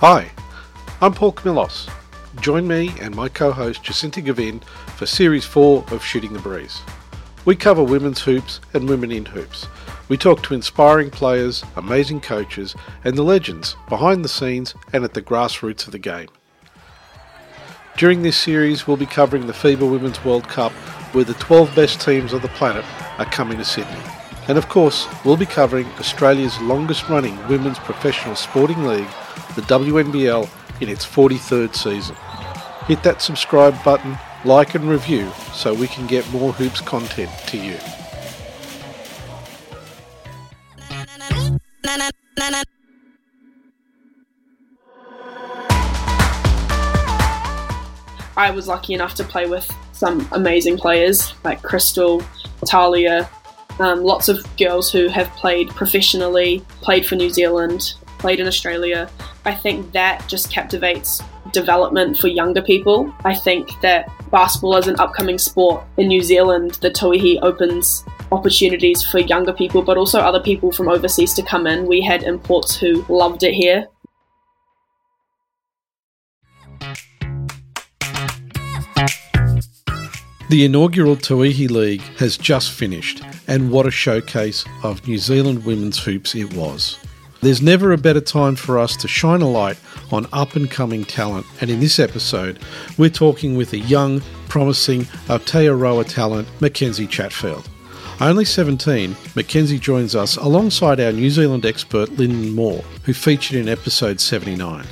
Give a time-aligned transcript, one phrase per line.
[0.00, 0.30] Hi,
[1.00, 1.88] I'm Paul Camillos.
[2.42, 4.60] Join me and my co host Jacinta Gavin
[4.94, 6.82] for Series 4 of Shooting the Breeze.
[7.46, 9.66] We cover women's hoops and women in hoops.
[10.10, 15.14] We talk to inspiring players, amazing coaches, and the legends behind the scenes and at
[15.14, 16.28] the grassroots of the game.
[17.96, 20.72] During this series, we'll be covering the FIBA Women's World Cup,
[21.14, 22.84] where the 12 best teams on the planet
[23.16, 24.02] are coming to Sydney.
[24.46, 29.08] And of course, we'll be covering Australia's longest running women's professional sporting league,
[29.56, 30.48] the WNBL,
[30.80, 32.16] in its 43rd season.
[32.86, 37.56] Hit that subscribe button, like and review so we can get more hoops content to
[37.56, 37.76] you.
[48.38, 52.22] I was lucky enough to play with some amazing players like Crystal,
[52.66, 53.28] Talia,
[53.78, 57.94] um, lots of girls who have played professionally, played for New Zealand,
[58.26, 59.08] played in Australia.
[59.44, 63.14] I think that just captivates development for younger people.
[63.24, 69.04] I think that basketball as an upcoming sport in New Zealand, the Tauihi opens opportunities
[69.04, 71.86] for younger people, but also other people from overseas to come in.
[71.86, 73.86] We had imports who loved it here.
[80.50, 86.02] The inaugural Tauihi League has just finished, and what a showcase of New Zealand women's
[86.02, 86.98] hoops it was.
[87.42, 89.78] There's never a better time for us to shine a light
[90.10, 92.58] on up and coming talent, and in this episode,
[92.96, 97.68] we're talking with a young, promising Aotearoa talent, Mackenzie Chatfield.
[98.20, 103.68] Only 17, Mackenzie joins us alongside our New Zealand expert Lyndon Moore, who featured in
[103.68, 104.86] episode 79,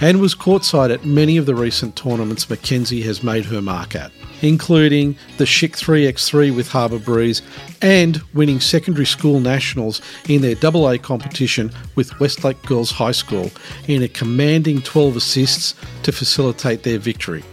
[0.00, 4.12] and was courtside at many of the recent tournaments Mackenzie has made her mark at
[4.42, 7.42] including the Schick 3x3 with Harbour Breeze
[7.82, 13.50] and winning secondary school nationals in their AA competition with Westlake Girls High School
[13.86, 17.44] in a commanding 12 assists to facilitate their victory.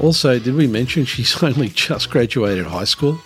[0.00, 3.18] Also, did we mention she's only just graduated high school?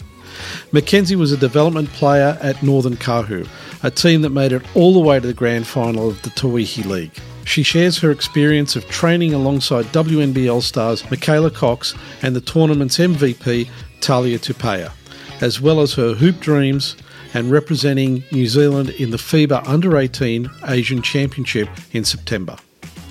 [0.71, 3.49] Mackenzie was a development player at Northern Kahu,
[3.83, 6.85] a team that made it all the way to the grand final of the Tauihi
[6.85, 7.13] League.
[7.49, 13.71] She shares her experience of training alongside WNBL stars Micaela Cocks and the tournament's MVP,
[14.01, 14.93] Talia Tupea,
[15.41, 16.95] as well as her hoop dreams
[17.33, 22.55] and representing New Zealand in the FIBA Under 18 Asian Championship in September.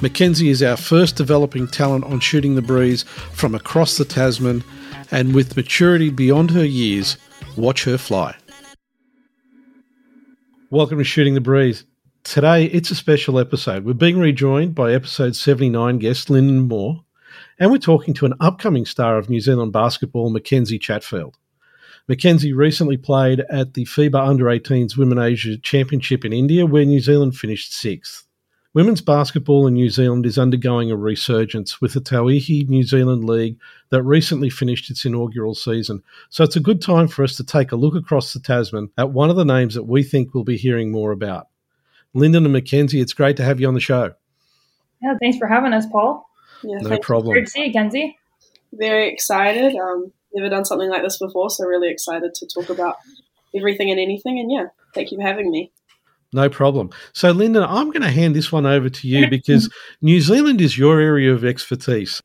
[0.01, 3.01] Mackenzie is our first developing talent on Shooting the Breeze
[3.33, 4.63] from across the Tasman,
[5.09, 7.17] and with maturity beyond her years,
[7.55, 8.35] watch her fly.
[10.69, 11.85] Welcome to Shooting the Breeze.
[12.27, 13.85] Today, it's a special episode.
[13.85, 17.05] We're being rejoined by episode 79 guest Lyndon Moore,
[17.57, 21.37] and we're talking to an upcoming star of New Zealand basketball, Mackenzie Chatfield.
[22.09, 26.99] Mackenzie recently played at the FIBA Under 18s Women Asia Championship in India, where New
[26.99, 28.27] Zealand finished sixth.
[28.73, 33.57] Women's basketball in New Zealand is undergoing a resurgence with the Tauihi New Zealand League
[33.89, 36.03] that recently finished its inaugural season.
[36.29, 39.11] So it's a good time for us to take a look across the Tasman at
[39.11, 41.47] one of the names that we think we'll be hearing more about.
[42.13, 44.13] Lyndon and Mackenzie, it's great to have you on the show.
[45.01, 46.27] Yeah, thanks for having us, Paul.
[46.63, 47.33] Yeah, No thank- problem.
[47.33, 48.17] Great to see you, Kenzie.
[48.73, 49.75] Very excited.
[49.75, 52.97] Um, never done something like this before, so really excited to talk about
[53.55, 54.39] everything and anything.
[54.39, 55.71] And yeah, thank you for having me.
[56.33, 56.89] No problem.
[57.13, 60.77] So, Lyndon, I'm going to hand this one over to you because New Zealand is
[60.77, 62.21] your area of expertise.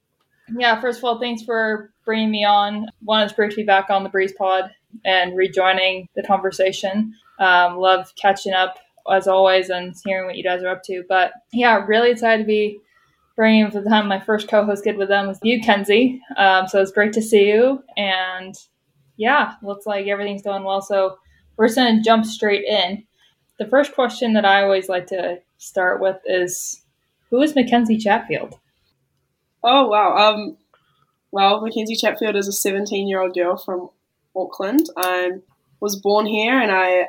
[0.57, 2.87] Yeah, first of all, thanks for bringing me on.
[3.05, 4.71] One, it's great to be back on the Breeze Pod
[5.05, 7.15] and rejoining the conversation.
[7.39, 8.77] Um, love catching up
[9.11, 11.05] as always and hearing what you guys are up to.
[11.09, 12.79] But yeah, really excited to be
[13.37, 16.21] bringing for the time my first co-host gig with them was you, Kenzie.
[16.37, 17.83] Um, so it's great to see you.
[17.97, 18.55] And
[19.17, 20.83] yeah, looks like everything's going well.
[20.83, 21.19] So
[21.57, 23.05] we're just going to jump straight in.
[23.59, 26.83] The first question that I always like to start with is
[27.31, 28.59] who is Mackenzie Chatfield?
[29.63, 30.17] Oh wow.
[30.17, 30.57] Um,
[31.31, 33.89] well, Mackenzie Chatfield is a 17-year-old girl from
[34.37, 34.89] Auckland.
[34.97, 35.33] I
[35.81, 37.07] was born here, and I,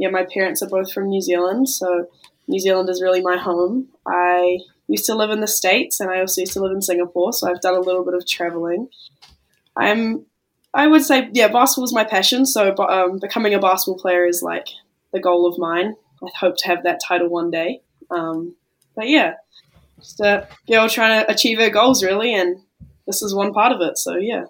[0.00, 2.06] yeah, my parents are both from New Zealand, so
[2.46, 3.88] New Zealand is really my home.
[4.06, 7.32] I used to live in the States, and I also used to live in Singapore,
[7.32, 8.88] so I've done a little bit of traveling.
[9.76, 10.24] I'm,
[10.72, 12.46] I would say, yeah, basketball is my passion.
[12.46, 14.66] So um, becoming a basketball player is like
[15.12, 15.94] the goal of mine.
[16.22, 17.80] I hope to have that title one day.
[18.10, 18.56] Um,
[18.96, 19.34] but yeah,
[19.96, 22.60] just a girl trying to achieve her goals really, and
[23.06, 23.98] this is one part of it.
[23.98, 24.46] So yeah,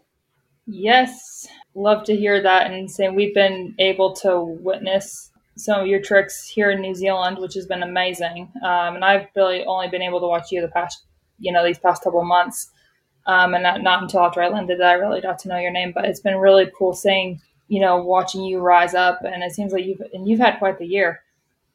[0.70, 2.70] Yes, love to hear that.
[2.70, 5.27] And saying we've been able to witness
[5.58, 8.50] some of your tricks here in New Zealand, which has been amazing.
[8.62, 11.04] Um, and I've really only been able to watch you the past,
[11.38, 12.70] you know, these past couple months.
[13.26, 15.72] Um, and not, not until after I landed that I really got to know your
[15.72, 15.92] name.
[15.94, 19.20] But it's been really cool seeing, you know, watching you rise up.
[19.24, 21.22] And it seems like you've and you've had quite the year.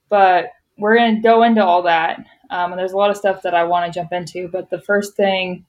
[0.10, 2.20] But we're going to go into all that.
[2.50, 4.48] Um, and there's a lot of stuff that I want to jump into.
[4.48, 5.66] But the first thing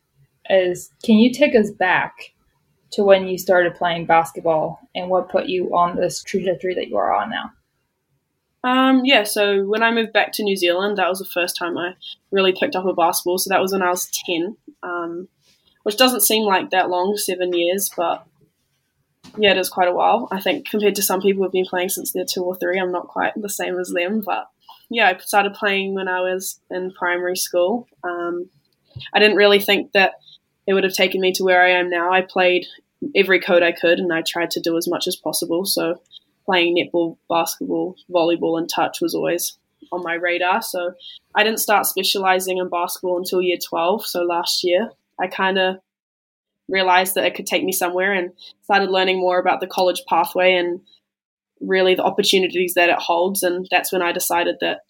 [0.49, 2.14] is can you take us back
[2.93, 6.96] to when you started playing basketball and what put you on this trajectory that you
[6.96, 7.50] are on now?
[8.64, 11.76] Um, yeah, so when I moved back to New Zealand, that was the first time
[11.76, 11.96] I
[12.31, 13.37] really picked up a basketball.
[13.37, 15.28] So that was when I was 10, um,
[15.82, 18.26] which doesn't seem like that long, seven years, but
[19.37, 20.28] yeah, it is quite a while.
[20.31, 22.90] I think compared to some people who've been playing since they're two or three, I'm
[22.90, 24.22] not quite the same as them.
[24.22, 24.49] But
[24.88, 27.87] yeah, I started playing when I was in primary school.
[28.02, 28.49] Um,
[29.12, 30.14] I didn't really think that
[30.67, 32.10] it would have taken me to where I am now.
[32.10, 32.67] I played
[33.14, 35.67] every code I could, and I tried to do as much as possible.
[35.67, 36.00] So
[36.44, 39.58] playing netball, basketball, volleyball, and touch was always
[39.93, 40.62] on my radar.
[40.62, 40.93] So
[41.35, 44.06] I didn't start specializing in basketball until year 12.
[44.06, 45.76] So last year, I kind of
[46.69, 48.32] realized that it could take me somewhere and
[48.62, 50.81] started learning more about the college pathway and
[51.61, 53.43] really the opportunities that it holds.
[53.43, 54.81] And that's when I decided that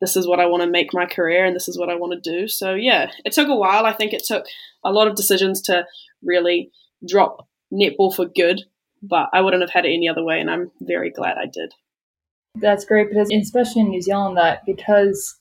[0.00, 2.12] this is what I want to make my career and this is what I want
[2.12, 2.48] to do.
[2.48, 3.84] So yeah, it took a while.
[3.84, 4.46] I think it took
[4.84, 5.86] a lot of decisions to
[6.22, 6.70] really
[7.06, 8.62] drop netball for good,
[9.02, 11.72] but I wouldn't have had it any other way, and I'm very glad I did.
[12.56, 15.36] That's great because, especially in New Zealand, that because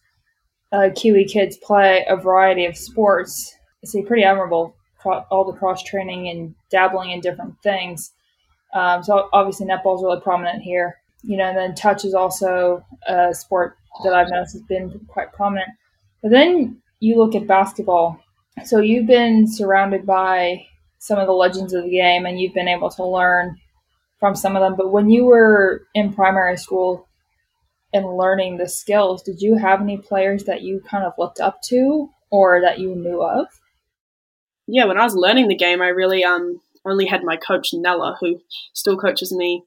[0.71, 4.75] uh, Kiwi kids play a variety of sports, it's pretty admirable.
[5.05, 8.11] All the cross training and dabbling in different things.
[8.73, 10.95] Um, so obviously, netball is really prominent here.
[11.23, 15.33] You know, and then touch is also a sport that I've noticed has been quite
[15.33, 15.69] prominent.
[16.21, 18.19] But then you look at basketball.
[18.65, 20.65] So you've been surrounded by
[20.99, 23.57] some of the legends of the game and you've been able to learn
[24.19, 24.75] from some of them.
[24.75, 27.07] But when you were in primary school
[27.93, 31.61] and learning the skills, did you have any players that you kind of looked up
[31.69, 33.47] to or that you knew of?
[34.67, 38.17] Yeah, when I was learning the game, I really um only had my coach Nella,
[38.19, 38.39] who
[38.73, 39.63] still coaches me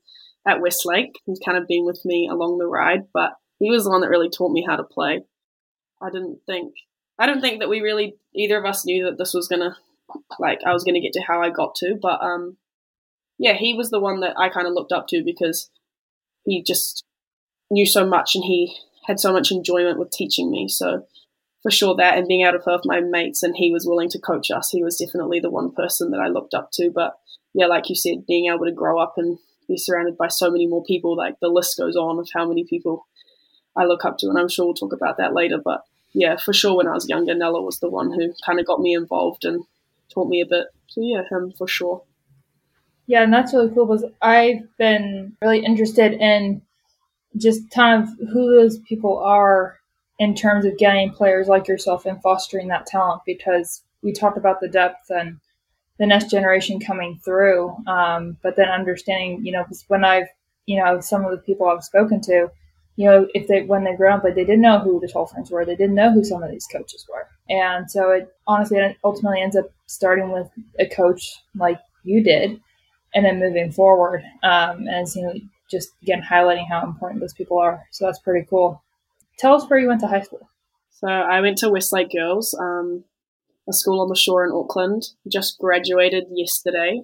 [0.46, 1.18] at Westlake.
[1.26, 4.10] He's kind of been with me along the ride, but he was the one that
[4.10, 5.22] really taught me how to play.
[6.00, 6.74] I didn't think
[7.18, 9.76] I don't think that we really either of us knew that this was gonna
[10.38, 12.56] like I was gonna get to how I got to, but um
[13.38, 15.70] yeah, he was the one that I kind of looked up to because
[16.44, 17.04] he just
[17.70, 18.76] knew so much and he
[19.06, 20.68] had so much enjoyment with teaching me.
[20.68, 21.06] So
[21.62, 24.08] for sure that and being able to play with my mates and he was willing
[24.10, 26.90] to coach us, he was definitely the one person that I looked up to.
[26.90, 27.14] But
[27.54, 29.38] yeah, like you said, being able to grow up and
[29.68, 32.64] be surrounded by so many more people, like the list goes on of how many
[32.64, 33.06] people
[33.76, 35.58] I look up to, and I'm sure we'll talk about that later.
[35.62, 35.82] But
[36.12, 38.80] yeah, for sure, when I was younger, Nella was the one who kind of got
[38.80, 39.64] me involved and
[40.08, 40.66] taught me a bit.
[40.86, 42.02] So yeah, him for sure.
[43.06, 46.62] Yeah, and that's really cool because I've been really interested in
[47.36, 49.78] just kind of who those people are
[50.18, 54.60] in terms of getting players like yourself and fostering that talent because we talked about
[54.60, 55.38] the depth and
[55.98, 60.28] the next generation coming through, um, but then understanding, you know, because when I've,
[60.66, 62.50] you know, some of the people I've spoken to,
[62.96, 65.26] you know, if they when they grew up, like they didn't know who the Tall
[65.26, 68.78] Ferns were, they didn't know who some of these coaches were, and so it honestly
[68.78, 70.48] it ultimately ends up starting with
[70.78, 72.60] a coach like you did,
[73.14, 75.34] and then moving forward, um, and you know,
[75.70, 77.82] just again highlighting how important those people are.
[77.90, 78.82] So that's pretty cool.
[79.38, 80.48] Tell us where you went to high school.
[80.90, 83.04] So I went to Westlake Girls, um,
[83.68, 85.08] a school on the shore in Auckland.
[85.26, 87.02] Just graduated yesterday.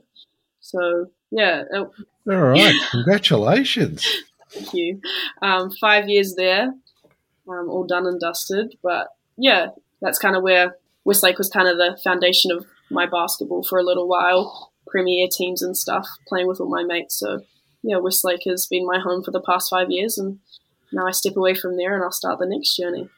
[0.60, 1.64] So yeah.
[1.70, 1.88] It,
[2.28, 4.06] All right, congratulations.
[4.50, 5.00] Thank you.
[5.42, 6.72] Um, five years there,
[7.48, 8.76] um, all done and dusted.
[8.82, 9.68] But yeah,
[10.00, 13.84] that's kind of where Westlake was kind of the foundation of my basketball for a
[13.84, 14.72] little while.
[14.86, 17.18] Premier teams and stuff, playing with all my mates.
[17.18, 17.42] So
[17.82, 20.38] yeah, Westlake has been my home for the past five years, and
[20.92, 23.08] now I step away from there and I'll start the next journey.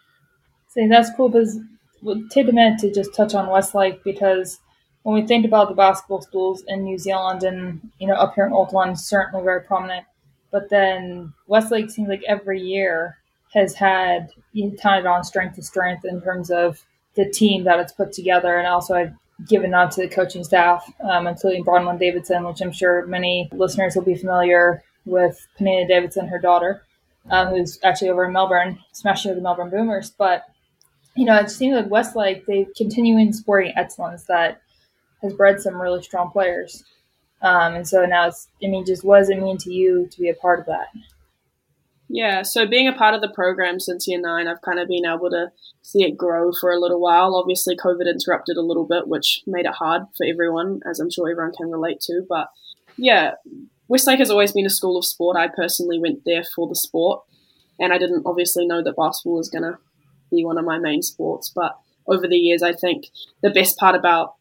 [0.69, 1.59] See, that's cool because
[2.03, 4.59] we'll take a minute to just touch on Westlake because
[5.03, 8.47] when we think about the basketball schools in New Zealand and you know up here
[8.47, 10.07] in Auckland, certainly very prominent.
[10.51, 13.19] But then Westlake seems like every year
[13.53, 14.31] has had
[14.83, 16.85] kind of on strength to strength in terms of
[17.17, 19.15] the team that it's put together, and also I've
[19.49, 23.97] given out to the coaching staff, um, including Bronwyn Davidson, which I'm sure many listeners
[23.97, 25.47] will be familiar with.
[25.59, 26.83] Penina Davidson, her daughter,
[27.31, 30.11] um, who's actually over in Melbourne, smashing the Melbourne Boomers.
[30.11, 30.45] But
[31.17, 34.61] you know, it seems like Westlake they continuing sporting excellence that
[35.23, 36.85] has bred some really strong players.
[37.43, 40.21] Um, and so now it's, I mean, just what does it mean to you to
[40.21, 40.89] be a part of that?
[42.13, 45.07] Yeah, so being a part of the program since year nine, I've kind of been
[45.07, 45.53] able to
[45.83, 47.37] see it grow for a little while.
[47.37, 51.31] Obviously, COVID interrupted a little bit, which made it hard for everyone, as I'm sure
[51.31, 52.23] everyone can relate to.
[52.29, 52.49] But
[52.97, 53.35] yeah,
[53.87, 55.37] Westlake has always been a school of sport.
[55.37, 57.23] I personally went there for the sport,
[57.79, 59.79] and I didn't obviously know that basketball was going to
[60.33, 61.53] be one of my main sports.
[61.55, 63.07] But over the years, I think
[63.41, 64.35] the best part about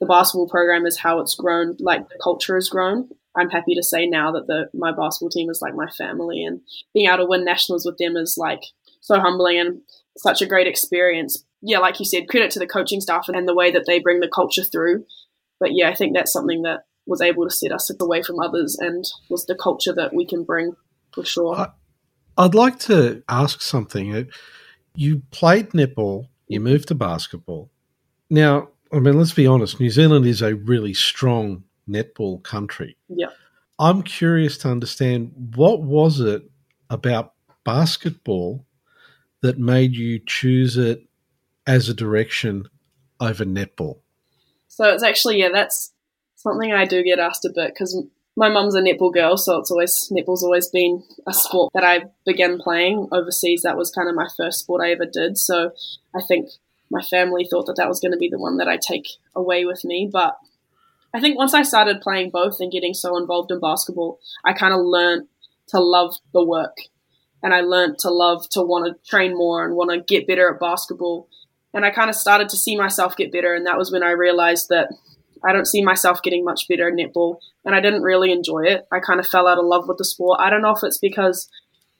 [0.00, 3.10] the basketball program is how it's grown, like the culture has grown.
[3.36, 6.60] I'm happy to say now that the my basketball team is like my family, and
[6.94, 8.62] being able to win nationals with them is like
[9.00, 9.58] so humbling.
[9.58, 9.80] And
[10.16, 11.44] such a great experience.
[11.60, 14.20] Yeah, like you said, credit to the coaching staff and the way that they bring
[14.20, 15.06] the culture through.
[15.60, 18.76] But yeah, I think that's something that was able to set us away from others
[18.78, 20.74] and was the culture that we can bring
[21.12, 21.72] for sure.
[22.36, 24.14] I'd like to ask something.
[24.14, 24.24] Uh,
[24.94, 27.70] you played netball, you moved to basketball.
[28.30, 32.96] Now, I mean, let's be honest, New Zealand is a really strong netball country.
[33.08, 33.28] Yeah.
[33.78, 36.50] I'm curious to understand what was it
[36.90, 37.32] about
[37.64, 38.64] basketball
[39.40, 41.04] that made you choose it
[41.66, 42.68] as a direction
[43.20, 43.98] over netball?
[44.68, 45.92] So it's actually, yeah, that's
[46.36, 48.04] something I do get asked a bit because
[48.36, 52.04] my mum's a netball girl, so it's always netball's always been a sport that I
[52.24, 53.62] began playing overseas.
[53.62, 55.36] That was kind of my first sport I ever did.
[55.36, 55.72] So
[56.14, 56.48] I think
[56.90, 59.64] my family thought that that was going to be the one that I take away
[59.64, 60.08] with me.
[60.10, 60.36] But
[61.14, 64.72] I think once I started playing both and getting so involved in basketball, I kind
[64.72, 65.28] of learned
[65.68, 66.76] to love the work,
[67.42, 70.52] and I learned to love to want to train more and want to get better
[70.52, 71.28] at basketball.
[71.74, 74.10] And I kind of started to see myself get better, and that was when I
[74.10, 74.88] realized that
[75.44, 78.86] I don't see myself getting much better at netball, and I didn't really enjoy it.
[78.92, 80.40] I kind of fell out of love with the sport.
[80.40, 81.48] I don't know if it's because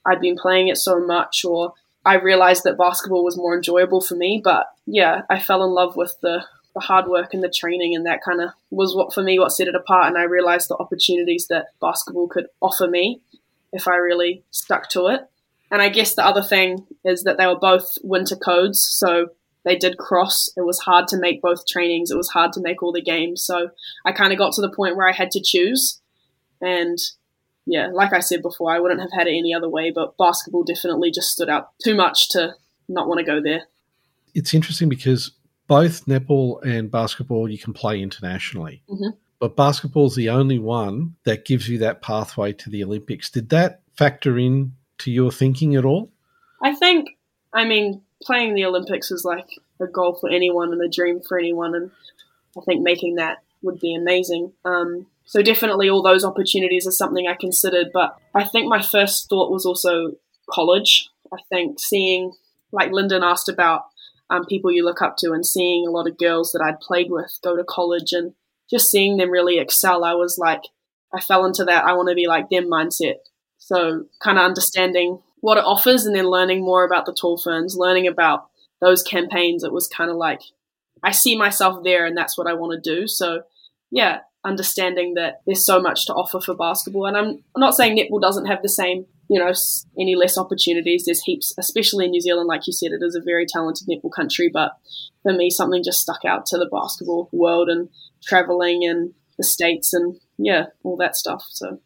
[0.05, 1.73] I'd been playing it so much or
[2.05, 4.41] I realized that basketball was more enjoyable for me.
[4.43, 8.05] But yeah, I fell in love with the, the hard work and the training, and
[8.05, 10.07] that kind of was what for me what set it apart.
[10.07, 13.21] And I realized the opportunities that basketball could offer me
[13.71, 15.21] if I really stuck to it.
[15.71, 19.29] And I guess the other thing is that they were both winter codes, so
[19.63, 20.49] they did cross.
[20.57, 22.11] It was hard to make both trainings.
[22.11, 23.43] It was hard to make all the games.
[23.43, 23.69] So
[24.05, 26.01] I kind of got to the point where I had to choose.
[26.61, 26.97] And
[27.65, 30.63] yeah, like I said before, I wouldn't have had it any other way, but basketball
[30.63, 32.55] definitely just stood out too much to
[32.89, 33.63] not want to go there.
[34.33, 35.31] It's interesting because
[35.67, 38.81] both netball and basketball you can play internationally.
[38.89, 39.17] Mm-hmm.
[39.39, 43.29] But basketball is the only one that gives you that pathway to the Olympics.
[43.29, 46.11] Did that factor in to your thinking at all?
[46.61, 47.17] I think,
[47.53, 49.47] I mean, playing the Olympics is like
[49.81, 51.91] a goal for anyone and a dream for anyone, and
[52.57, 54.53] I think making that would be amazing.
[54.63, 57.87] Um, so definitely, all those opportunities are something I considered.
[57.93, 60.15] But I think my first thought was also
[60.49, 61.09] college.
[61.33, 62.33] I think seeing,
[62.71, 63.85] like Lyndon asked about
[64.33, 67.11] um, people you look up to, and seeing a lot of girls that I'd played
[67.11, 68.33] with go to college, and
[68.69, 70.61] just seeing them really excel, I was like,
[71.13, 71.85] I fell into that.
[71.85, 73.17] I want to be like them mindset.
[73.59, 77.77] So kind of understanding what it offers and then learning more about the tall ferns,
[77.77, 78.47] learning about
[78.81, 79.63] those campaigns.
[79.63, 80.41] It was kind of like
[81.03, 83.07] I see myself there and that's what I want to do.
[83.07, 83.43] So,
[83.91, 87.05] yeah, understanding that there's so much to offer for basketball.
[87.05, 89.51] And I'm, I'm not saying netball doesn't have the same, you know,
[89.99, 91.05] any less opportunities.
[91.05, 94.11] There's heaps, especially in New Zealand, like you said, it is a very talented netball
[94.15, 94.49] country.
[94.51, 94.73] But
[95.23, 97.89] for me, something just stuck out to the basketball world and
[98.23, 101.45] traveling and the States and, yeah, all that stuff.
[101.49, 101.79] So.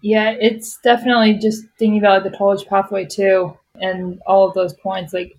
[0.00, 4.74] Yeah, it's definitely just thinking about like, the college pathway too, and all of those
[4.74, 5.12] points.
[5.12, 5.36] Like,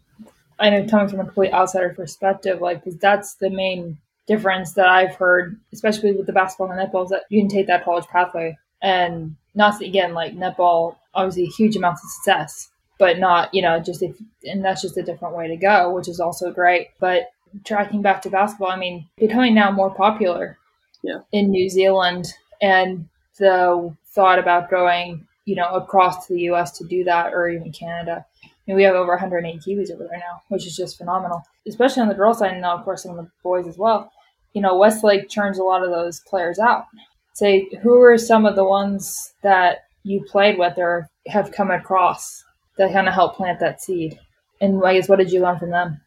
[0.58, 4.88] I know coming from a complete outsider perspective, like, because that's the main difference that
[4.88, 8.06] I've heard, especially with the basketball and netball, is that you can take that college
[8.06, 13.80] pathway and not again like netball, obviously huge amounts of success, but not you know
[13.80, 16.90] just if and that's just a different way to go, which is also great.
[17.00, 17.30] But
[17.64, 20.58] tracking back to basketball, I mean, becoming now more popular
[21.04, 21.20] yeah.
[21.32, 26.78] in New Zealand and the thought about going, you know, across to the U.S.
[26.78, 28.26] to do that, or even Canada.
[28.44, 32.02] I mean, we have over 108 Kiwis over there now, which is just phenomenal, especially
[32.02, 34.12] on the girl side, and now of course on the boys as well.
[34.54, 36.86] You know, Westlake churns a lot of those players out.
[37.34, 42.44] Say, who are some of the ones that you played with or have come across
[42.78, 44.20] that kind of help plant that seed?
[44.62, 46.02] And I guess, what did you learn from them?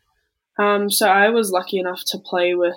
[0.59, 2.77] Um, so I was lucky enough to play with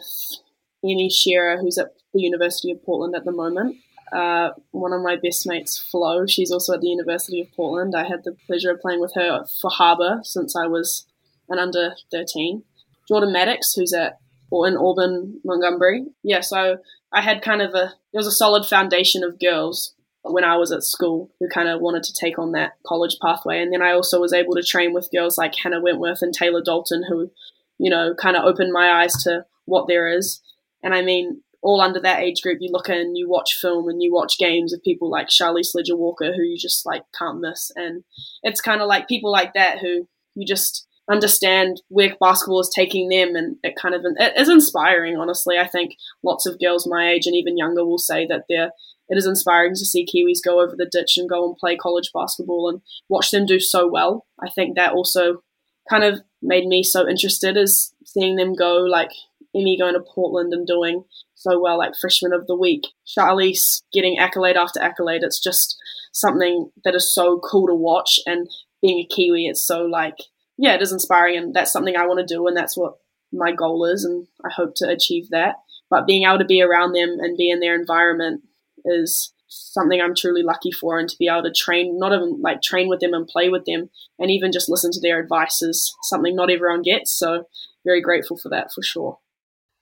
[0.84, 3.78] Emme Shearer, who's at the University of Portland at the moment
[4.12, 6.26] uh, one of my best mates, Flo.
[6.26, 7.96] She's also at the University of Portland.
[7.96, 11.06] I had the pleasure of playing with her for Harbour since I was
[11.48, 12.64] an under 13.
[13.08, 14.18] Jordan Maddox, who's at
[14.52, 16.06] or in Auburn, Montgomery.
[16.24, 16.78] Yeah, so
[17.12, 20.72] I had kind of a there was a solid foundation of girls when I was
[20.72, 23.92] at school who kind of wanted to take on that college pathway, and then I
[23.92, 27.32] also was able to train with girls like Hannah Wentworth and Taylor Dalton, who
[27.78, 30.42] you know kind of opened my eyes to what there is.
[30.84, 34.02] And I mean, all under that age group, you look and you watch film and
[34.02, 37.72] you watch games of people like Charlisse Leger-Walker, who you just like can't miss.
[37.76, 38.04] And
[38.44, 43.10] it's kind of like people like that who you just understand where basketball is taking
[43.10, 45.18] them, and it kind of it is inspiring.
[45.18, 48.72] Honestly, I think lots of girls my age and even younger will say that they're.
[49.10, 52.12] It is inspiring to see Kiwis go over the ditch and go and play college
[52.14, 54.26] basketball and watch them do so well.
[54.40, 55.44] I think that also
[55.90, 59.10] kind of made me so interested as seeing them go like
[59.56, 62.84] Emme going to Portland and doing so well, like freshman of the week.
[63.08, 65.24] Charlisse getting accolade after accolade.
[65.24, 65.76] It's just
[66.14, 68.20] something that is so cool to watch.
[68.26, 68.48] And
[68.82, 70.18] being a Kiwi, it's so like
[70.62, 72.96] yeah, it is inspiring, and that's something I want to do, and that's what
[73.32, 75.56] my goal is, and I hope to achieve that.
[75.90, 78.42] But being able to be around them and be in their environment
[78.90, 82.62] is something I'm truly lucky for, and to be able to train, not even like
[82.62, 85.96] train with them and play with them, and even just listen to their advice is
[86.04, 87.12] something not everyone gets.
[87.12, 87.48] So,
[87.86, 89.20] very grateful for that for sure.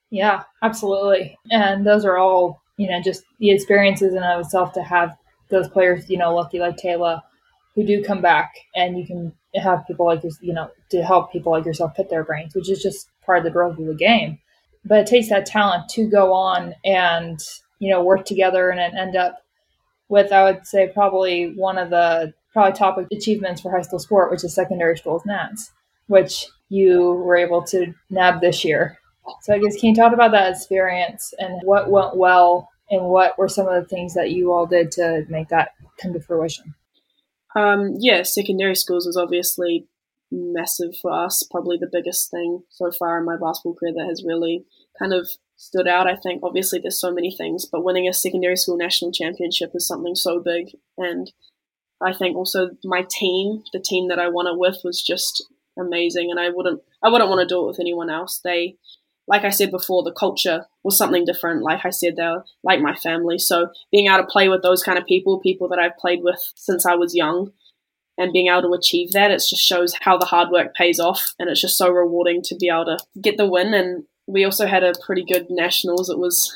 [0.10, 1.38] Yeah, absolutely.
[1.52, 5.18] And those are all, you know, just the experiences in of itself to have
[5.50, 7.22] those players, you know, lucky like Taylor,
[7.76, 11.32] who do come back and you can have people like this, you know, to help
[11.32, 13.96] people like yourself pit their brains, which is just part of the growth of the
[13.96, 14.40] game.
[14.86, 17.40] But it takes that talent to go on and,
[17.80, 19.44] you know, work together and end up
[20.10, 24.32] with, I would say, probably one of the probably top achievements for high school sport,
[24.32, 25.72] which is secondary schools Nats,
[26.08, 28.98] which you were able to nab this year.
[29.42, 33.38] So I guess can you talk about that experience and what went well and what
[33.38, 36.74] were some of the things that you all did to make that come to fruition?
[37.56, 39.88] Um, yeah, secondary schools was obviously
[40.32, 41.44] massive for us.
[41.50, 44.66] Probably the biggest thing so far in my basketball career that has really
[44.98, 46.08] kind of stood out.
[46.08, 49.88] I think obviously there's so many things, but winning a secondary school national championship is
[49.88, 50.76] something so big.
[50.98, 51.32] And
[52.02, 55.46] I think also my team, the team that I won it with, was just
[55.78, 56.30] amazing.
[56.32, 58.40] And I wouldn't, I wouldn't want to do it with anyone else.
[58.44, 58.78] They
[59.28, 61.62] like I said before, the culture was something different.
[61.62, 63.38] Like I said, they're like my family.
[63.38, 66.40] So being able to play with those kind of people, people that I've played with
[66.56, 67.52] since I was young,
[68.18, 71.36] and being able to achieve that, it just shows how the hard work pays off.
[71.38, 73.76] And it's just so rewarding to be able to get the win.
[73.76, 76.10] And we also had a pretty good nationals.
[76.10, 76.56] It was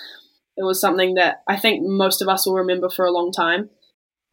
[0.58, 3.70] it was something that I think most of us will remember for a long time.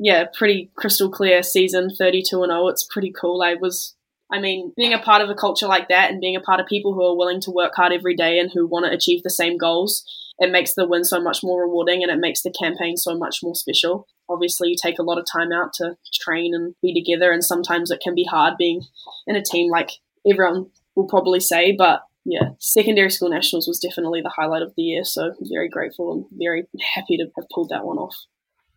[0.00, 2.68] Yeah, pretty crystal clear season, 32 and 0.
[2.68, 3.42] It's pretty cool.
[3.42, 3.94] I was
[4.30, 6.66] I mean, being a part of a culture like that and being a part of
[6.66, 9.30] people who are willing to work hard every day and who want to achieve the
[9.30, 10.04] same goals,
[10.38, 13.38] it makes the win so much more rewarding and it makes the campaign so much
[13.42, 14.06] more special.
[14.28, 17.90] Obviously, you take a lot of time out to train and be together, and sometimes
[17.90, 18.82] it can be hard being
[19.26, 19.92] in a team like
[20.30, 24.82] everyone will probably say, but yeah, secondary school nationals was definitely the highlight of the
[24.82, 25.02] year.
[25.02, 28.14] So very grateful and very happy to have pulled that one off.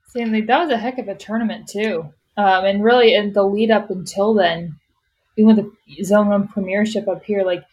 [0.07, 2.05] Stanley, that was a heck of a tournament too.
[2.37, 4.79] Um, and really, in the lead up until then,
[5.37, 7.63] even with the zone one premiership up here, like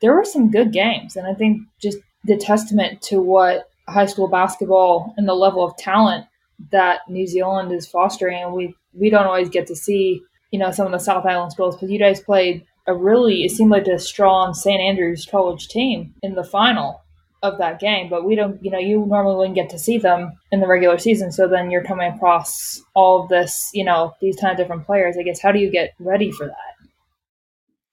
[0.00, 4.28] there were some good games, and I think just the testament to what high school
[4.28, 6.24] basketball and the level of talent
[6.72, 10.70] that New Zealand is fostering, and we we don't always get to see, you know,
[10.70, 13.86] some of the South Island schools, but you guys played a really it seemed like
[13.86, 17.02] a strong St Andrews College team in the final
[17.42, 20.32] of that game, but we don't, you know, you normally wouldn't get to see them
[20.50, 21.30] in the regular season.
[21.30, 25.16] So then you're coming across all of this, you know, these kind of different players.
[25.16, 26.88] I guess how do you get ready for that?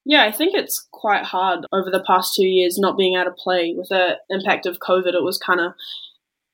[0.03, 3.31] Yeah, I think it's quite hard over the past two years not being able to
[3.31, 5.13] play with the impact of COVID.
[5.13, 5.73] It was kind of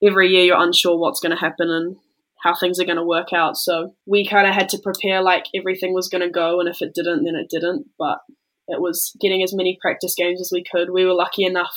[0.04, 1.96] every year you're unsure what's going to happen and
[2.42, 3.58] how things are going to work out.
[3.58, 6.82] So we kind of had to prepare like everything was going to go, and if
[6.82, 7.88] it didn't, then it didn't.
[7.98, 8.20] But
[8.68, 10.90] it was getting as many practice games as we could.
[10.92, 11.76] We were lucky enough,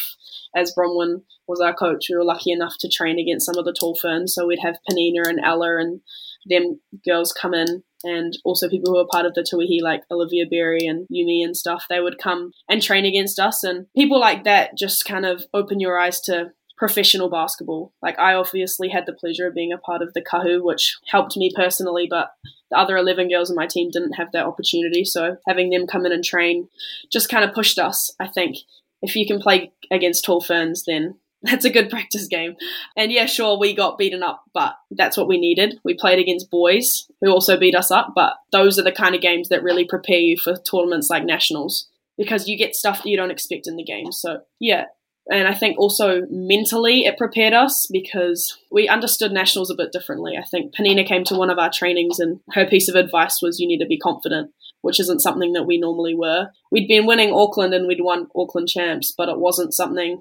[0.55, 3.74] as Bronwyn was our coach, we were lucky enough to train against some of the
[3.79, 4.35] tall ferns.
[4.35, 6.00] So we'd have Penina and Ella and
[6.46, 10.44] them girls come in and also people who are part of the Tauihi, like Olivia
[10.48, 13.64] Berry and Yumi and stuff, they would come and train against us.
[13.64, 17.92] And people like that just kind of open your eyes to professional basketball.
[18.02, 21.37] Like I obviously had the pleasure of being a part of the Kahu, which helped
[21.37, 22.32] me personally, but
[22.70, 25.04] the other 11 girls in my team didn't have that opportunity.
[25.04, 26.68] So having them come in and train
[27.12, 28.58] just kind of pushed us, I think.
[29.02, 32.56] If you can play against tall ferns, then that's a good practice game.
[32.96, 35.78] And yeah, sure, we got beaten up, but that's what we needed.
[35.84, 39.20] We played against boys who also beat us up, but those are the kind of
[39.20, 43.16] games that really prepare you for tournaments like nationals because you get stuff that you
[43.16, 44.10] don't expect in the game.
[44.10, 44.87] So yeah.
[45.30, 50.37] And I think also mentally it prepared us because we understood nationals a bit differently.
[50.37, 53.58] I think Penina came to one of our trainings and her piece of advice was
[53.58, 54.50] you need to be confident,
[54.82, 56.48] which isn't something that we normally were.
[56.70, 60.20] We'd been winning Auckland and we'd won Auckland champs, but it wasn't something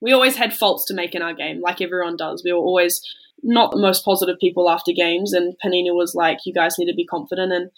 [0.00, 2.42] we always had faults to make in our game, like everyone does.
[2.44, 3.00] We were always
[3.42, 6.94] not the most positive people after games, and Penina was like, "You guys need to
[6.94, 7.70] be confident," and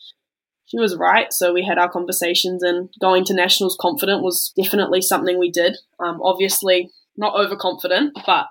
[0.67, 1.33] she was right.
[1.33, 5.77] So we had our conversations, and going to nationals confident was definitely something we did.
[6.05, 8.47] Um, obviously, not overconfident, but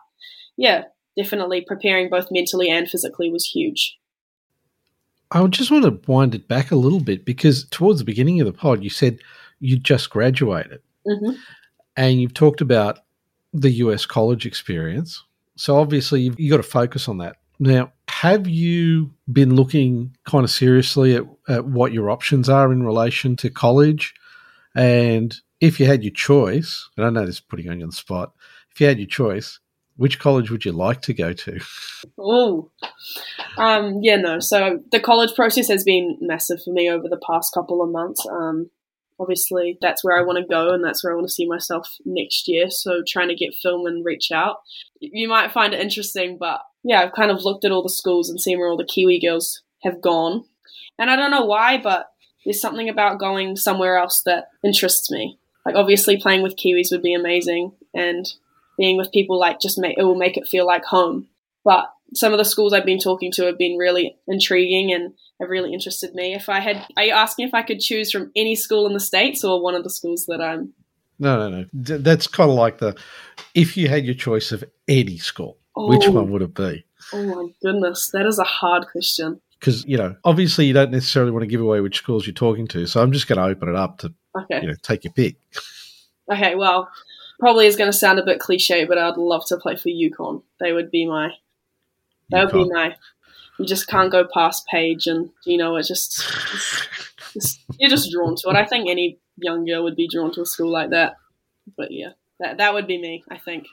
[0.57, 0.85] yeah,
[1.17, 3.97] definitely preparing both mentally and physically was huge.
[5.31, 8.45] I just want to wind it back a little bit because towards the beginning of
[8.47, 9.19] the pod, you said
[9.59, 10.81] you just graduated.
[11.07, 11.31] Mm-hmm.
[11.97, 12.99] And you've talked about
[13.53, 15.23] the US college experience.
[15.55, 17.37] So obviously you've, you've got to focus on that.
[17.59, 17.91] Now,
[18.25, 23.35] have you been looking kind of seriously at, at what your options are in relation
[23.37, 24.15] to college?
[24.75, 27.91] And if you had your choice, and I know this is putting you on the
[27.91, 28.33] spot,
[28.71, 29.59] if you had your choice,
[29.95, 31.59] which college would you like to go to?
[32.17, 32.71] Oh,
[33.57, 34.39] um, yeah, no.
[34.39, 38.25] So the college process has been massive for me over the past couple of months.
[38.27, 38.71] Um,
[39.19, 41.87] obviously that's where I want to go and that's where I want to see myself
[42.05, 42.69] next year.
[42.69, 44.57] So trying to get film and reach out.
[44.99, 48.29] You might find it interesting, but yeah, I've kind of looked at all the schools
[48.29, 50.45] and seen where all the Kiwi girls have gone.
[50.97, 52.07] And I don't know why, but
[52.45, 55.39] there's something about going somewhere else that interests me.
[55.65, 58.25] Like obviously playing with Kiwis would be amazing and
[58.77, 61.27] being with people like just make it will make it feel like home.
[61.63, 65.49] But some of the schools I've been talking to have been really intriguing and have
[65.49, 66.33] really interested me.
[66.33, 68.99] If I had, are you asking if I could choose from any school in the
[68.99, 70.73] states or one of the schools that I'm?
[71.19, 71.97] No, no, no.
[71.97, 72.95] That's kind of like the
[73.53, 76.85] if you had your choice of any school, oh, which one would it be?
[77.13, 79.39] Oh my goodness, that is a hard question.
[79.59, 82.67] Because you know, obviously, you don't necessarily want to give away which schools you're talking
[82.67, 84.61] to, so I'm just going to open it up to okay.
[84.61, 85.37] you know take your pick.
[86.31, 86.89] Okay, well,
[87.39, 90.43] probably is going to sound a bit cliche, but I'd love to play for UConn.
[90.59, 91.31] They would be my
[92.29, 92.95] that would be my.
[93.59, 96.23] You just can't go past Paige, and you know, it just,
[97.33, 98.55] just you're just drawn to it.
[98.55, 101.15] I think any young girl would be drawn to a school like that.
[101.77, 103.23] But yeah, that that would be me.
[103.29, 103.67] I think.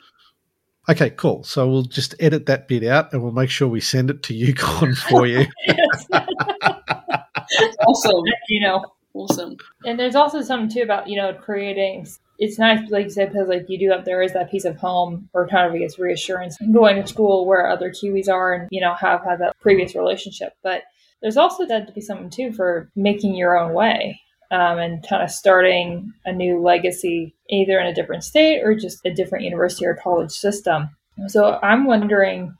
[0.88, 1.44] Okay, cool.
[1.44, 4.34] So we'll just edit that bit out, and we'll make sure we send it to
[4.34, 5.46] UConn for you.
[7.86, 8.24] awesome.
[8.48, 8.84] You know,
[9.14, 9.56] awesome.
[9.84, 12.06] And there's also something too about you know creating
[12.42, 14.76] it's nice, like you said, because like you do have there is that piece of
[14.76, 18.68] home or kind of I guess reassurance going to school where other Kiwis are and
[18.72, 20.52] you know have had that previous relationship.
[20.60, 20.82] But
[21.22, 25.22] there's also that to be something too for making your own way um, and kind
[25.22, 29.86] of starting a new legacy either in a different state or just a different university
[29.86, 30.90] or college system.
[31.28, 32.56] So I'm wondering,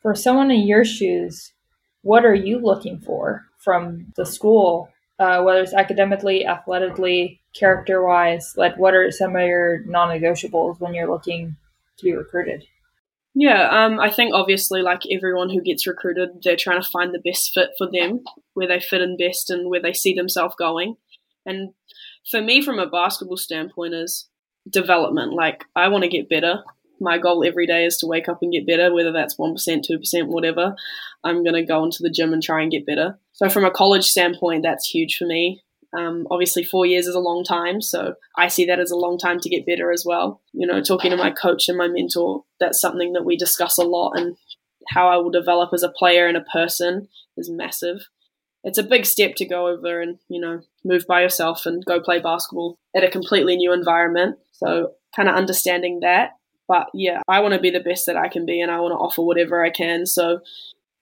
[0.00, 1.52] for someone in your shoes,
[2.00, 8.54] what are you looking for from the school uh, whether it's academically, athletically, character wise?
[8.56, 11.56] Like, what are some of your non negotiables when you're looking
[11.98, 12.64] to be recruited?
[13.38, 17.20] Yeah, um, I think obviously, like everyone who gets recruited, they're trying to find the
[17.24, 18.24] best fit for them,
[18.54, 20.96] where they fit in best and where they see themselves going.
[21.44, 21.74] And
[22.30, 24.28] for me, from a basketball standpoint, is
[24.68, 25.34] development.
[25.34, 26.64] Like, I want to get better.
[26.98, 30.26] My goal every day is to wake up and get better, whether that's 1%, 2%,
[30.28, 30.74] whatever.
[31.22, 33.18] I'm going to go into the gym and try and get better.
[33.36, 35.62] So from a college standpoint, that's huge for me.
[35.96, 39.18] Um, obviously, four years is a long time, so I see that as a long
[39.18, 40.40] time to get better as well.
[40.52, 43.84] You know, talking to my coach and my mentor, that's something that we discuss a
[43.84, 44.36] lot, and
[44.88, 48.08] how I will develop as a player and a person is massive.
[48.64, 52.00] It's a big step to go over and you know move by yourself and go
[52.00, 54.38] play basketball at a completely new environment.
[54.52, 56.30] So kind of understanding that.
[56.68, 58.92] But yeah, I want to be the best that I can be, and I want
[58.92, 60.04] to offer whatever I can.
[60.04, 60.40] So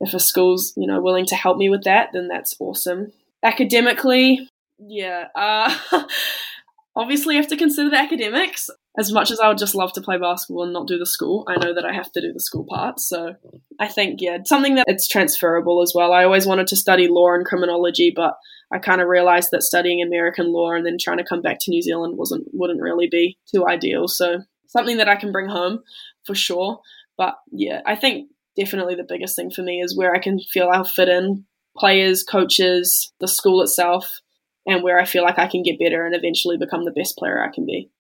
[0.01, 3.13] if a school's you know willing to help me with that, then that's awesome.
[3.43, 5.75] Academically, yeah, uh,
[6.97, 8.71] obviously I have to consider the academics.
[8.97, 11.45] As much as I would just love to play basketball and not do the school,
[11.49, 13.01] I know that I have to do the school part.
[13.01, 13.35] So
[13.81, 16.13] I think yeah, something that it's transferable as well.
[16.13, 18.35] I always wanted to study law and criminology, but
[18.73, 21.71] I kind of realized that studying American law and then trying to come back to
[21.71, 24.07] New Zealand wasn't wouldn't really be too ideal.
[24.07, 25.83] So something that I can bring home
[26.25, 26.81] for sure.
[27.17, 30.69] But yeah, I think definitely the biggest thing for me is where I can feel
[30.69, 31.45] I'll fit in
[31.77, 34.21] players, coaches, the school itself,
[34.67, 37.43] and where I feel like I can get better and eventually become the best player
[37.43, 37.91] I can be.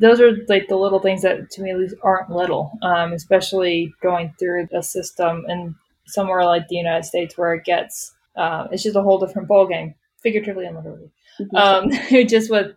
[0.00, 3.94] Those are like the little things that to me at least aren't little, um, especially
[4.02, 5.74] going through a system and
[6.06, 9.94] somewhere like the United States where it gets uh, it's just a whole different ballgame,
[10.22, 11.10] figuratively and literally.
[11.40, 11.56] Mm-hmm.
[11.56, 12.76] Um, just with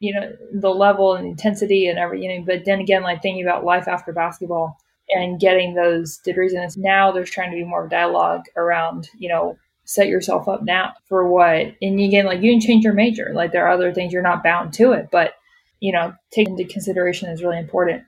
[0.00, 2.44] you know the level and intensity and everything.
[2.44, 6.52] But then again, like thinking about life after basketball, and getting those degrees.
[6.52, 10.62] And it's now there's trying to be more dialogue around, you know, set yourself up
[10.62, 11.74] now for what.
[11.80, 13.32] And again, like you can change your major.
[13.34, 15.34] Like there are other things you're not bound to it, but
[15.80, 18.02] you know, take into consideration is really important.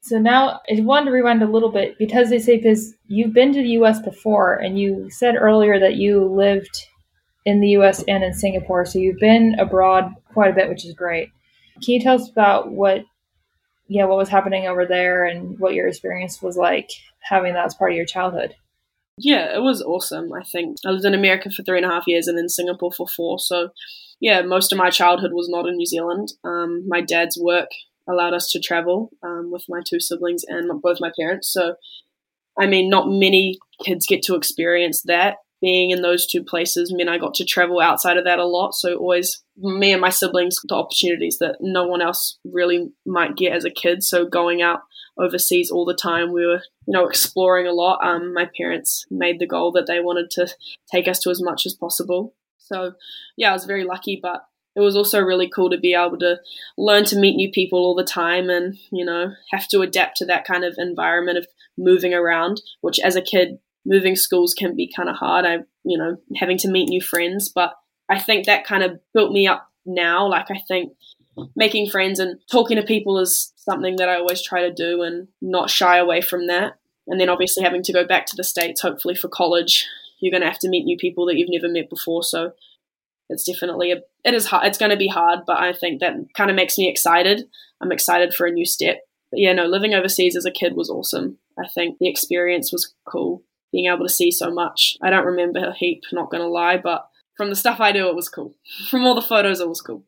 [0.00, 3.52] So now I wanted to rewind a little bit because they say because you've been
[3.52, 4.00] to the U.S.
[4.00, 6.86] before, and you said earlier that you lived
[7.44, 8.04] in the U.S.
[8.06, 11.30] and in Singapore, so you've been abroad quite a bit, which is great.
[11.84, 13.04] Can you tell us about what
[13.88, 17.74] yeah, what was happening over there and what your experience was like having that as
[17.74, 18.54] part of your childhood.
[19.16, 20.32] Yeah, it was awesome.
[20.32, 22.92] I think I lived in America for three and a half years and in Singapore
[22.92, 23.38] for four.
[23.38, 23.70] So,
[24.20, 26.32] yeah, most of my childhood was not in New Zealand.
[26.44, 27.70] Um, my dad's work
[28.08, 31.52] allowed us to travel um, with my two siblings and both my parents.
[31.52, 31.74] So,
[32.58, 37.08] I mean, not many kids get to experience that being in those two places meant
[37.08, 38.74] I got to travel outside of that a lot.
[38.74, 43.52] So always me and my siblings the opportunities that no one else really might get
[43.52, 44.02] as a kid.
[44.04, 44.80] So going out
[45.18, 48.04] overseas all the time, we were you know exploring a lot.
[48.04, 50.48] Um, my parents made the goal that they wanted to
[50.92, 52.34] take us to as much as possible.
[52.58, 52.92] So
[53.36, 54.44] yeah, I was very lucky, but
[54.76, 56.38] it was also really cool to be able to
[56.76, 60.26] learn to meet new people all the time and you know have to adapt to
[60.26, 64.92] that kind of environment of moving around which as a kid moving schools can be
[64.94, 65.46] kind of hard.
[65.46, 67.74] I, you know, having to meet new friends, but
[68.08, 70.28] I think that kind of built me up now.
[70.28, 70.92] Like I think
[71.56, 75.28] making friends and talking to people is something that I always try to do and
[75.40, 76.74] not shy away from that.
[77.06, 79.86] And then obviously having to go back to the States, hopefully for college,
[80.20, 82.22] you're going to have to meet new people that you've never met before.
[82.22, 82.52] So
[83.30, 84.66] it's definitely a, it is hard.
[84.66, 87.48] It's going to be hard, but I think that kind of makes me excited.
[87.80, 88.98] I'm excited for a new step.
[89.30, 91.38] But yeah, no, living overseas as a kid was awesome.
[91.58, 93.42] I think the experience was cool.
[93.72, 94.96] Being able to see so much.
[95.02, 98.08] I don't remember a heap, not going to lie, but from the stuff I do,
[98.08, 98.54] it was cool.
[98.90, 100.02] From all the photos, it was cool.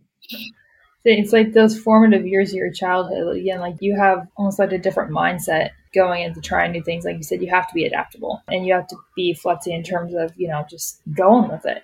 [1.05, 3.37] It's like those formative years of your childhood.
[3.37, 7.05] Again, like you have almost like a different mindset going into trying new things.
[7.05, 9.83] Like you said, you have to be adaptable and you have to be flexing in
[9.83, 11.83] terms of, you know, just going with it.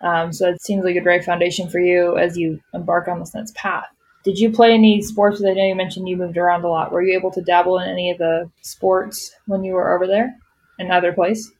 [0.00, 3.34] Um, so it seems like a great foundation for you as you embark on this
[3.34, 3.86] next path.
[4.24, 5.42] Did you play any sports?
[5.44, 6.90] I know you mentioned you moved around a lot.
[6.90, 10.36] Were you able to dabble in any of the sports when you were over there
[10.78, 11.52] in either place?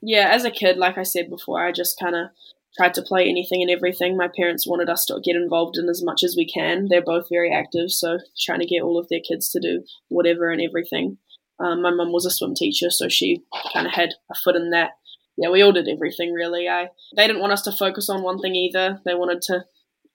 [0.00, 2.30] Yeah, as a kid, like I said before, I just kind of
[2.76, 4.16] tried to play anything and everything.
[4.16, 6.88] My parents wanted us to get involved in as much as we can.
[6.88, 10.50] They're both very active, so trying to get all of their kids to do whatever
[10.50, 11.18] and everything.
[11.60, 14.70] Um, my mum was a swim teacher, so she kind of had a foot in
[14.70, 14.92] that.
[15.36, 16.68] Yeah, we all did everything really.
[16.68, 19.00] I they didn't want us to focus on one thing either.
[19.04, 19.64] They wanted to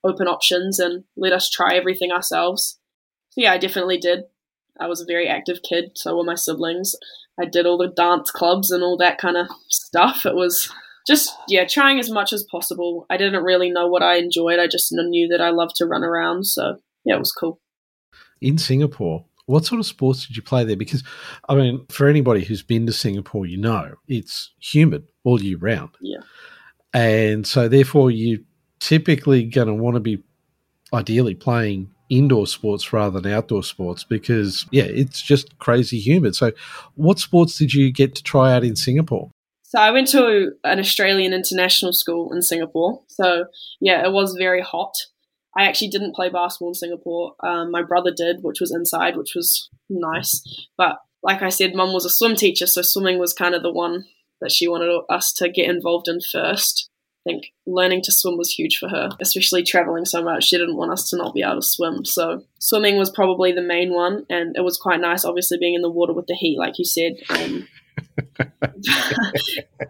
[0.04, 2.78] open options and let us try everything ourselves.
[3.30, 4.24] So yeah, I definitely did.
[4.78, 6.94] I was a very active kid, so were my siblings.
[7.40, 10.26] I did all the dance clubs and all that kind of stuff.
[10.26, 10.70] It was
[11.06, 13.06] just yeah, trying as much as possible.
[13.08, 14.58] I didn't really know what I enjoyed.
[14.58, 16.44] I just knew that I loved to run around.
[16.44, 17.60] So yeah, it was cool.
[18.40, 20.76] In Singapore, what sort of sports did you play there?
[20.76, 21.02] Because
[21.48, 25.90] I mean, for anybody who's been to Singapore, you know it's humid all year round.
[26.00, 26.20] Yeah,
[26.92, 28.40] and so therefore you're
[28.80, 30.22] typically going to want to be
[30.92, 36.52] ideally playing indoor sports rather than outdoor sports because yeah it's just crazy humid so
[36.94, 39.30] what sports did you get to try out in singapore
[39.68, 43.02] so I went to an Australian international school in Singapore.
[43.06, 43.44] So
[43.82, 44.94] yeah, it was very hot.
[45.54, 47.34] I actually didn't play basketball in Singapore.
[47.42, 50.42] Um, my brother did, which was inside, which was nice.
[50.78, 53.72] But like I said, mum was a swim teacher, so swimming was kind of the
[53.72, 54.06] one
[54.40, 56.87] that she wanted us to get involved in first.
[57.28, 60.44] I think learning to swim was huge for her, especially traveling so much.
[60.44, 62.04] She didn't want us to not be able to swim.
[62.04, 65.82] So swimming was probably the main one, and it was quite nice, obviously being in
[65.82, 67.16] the water with the heat, like you said.
[67.28, 67.68] Um,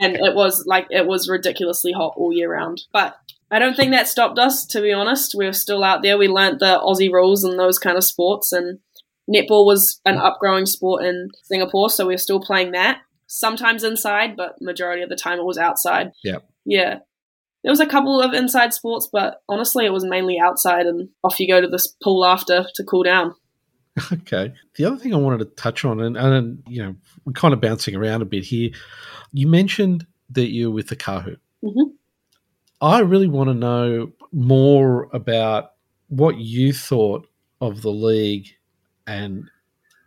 [0.00, 2.82] and it was like it was ridiculously hot all year round.
[2.92, 3.16] But
[3.50, 4.66] I don't think that stopped us.
[4.66, 6.18] To be honest, we were still out there.
[6.18, 8.78] We learnt the Aussie rules and those kind of sports, and
[9.32, 13.02] netball was an upgrowing sport in Singapore, so we were still playing that.
[13.26, 16.12] Sometimes inside, but majority of the time it was outside.
[16.24, 17.00] Yeah, yeah.
[17.62, 21.40] There was a couple of inside sports, but honestly, it was mainly outside, and off
[21.40, 23.34] you go to this pool after to cool down.
[24.12, 24.52] Okay.
[24.76, 26.94] The other thing I wanted to touch on, and, and you know,
[27.24, 28.70] we're kind of bouncing around a bit here.
[29.32, 31.36] You mentioned that you're with the Kahu.
[31.64, 31.94] Mm-hmm.
[32.80, 35.72] I really want to know more about
[36.08, 37.26] what you thought
[37.60, 38.46] of the league
[39.06, 39.50] and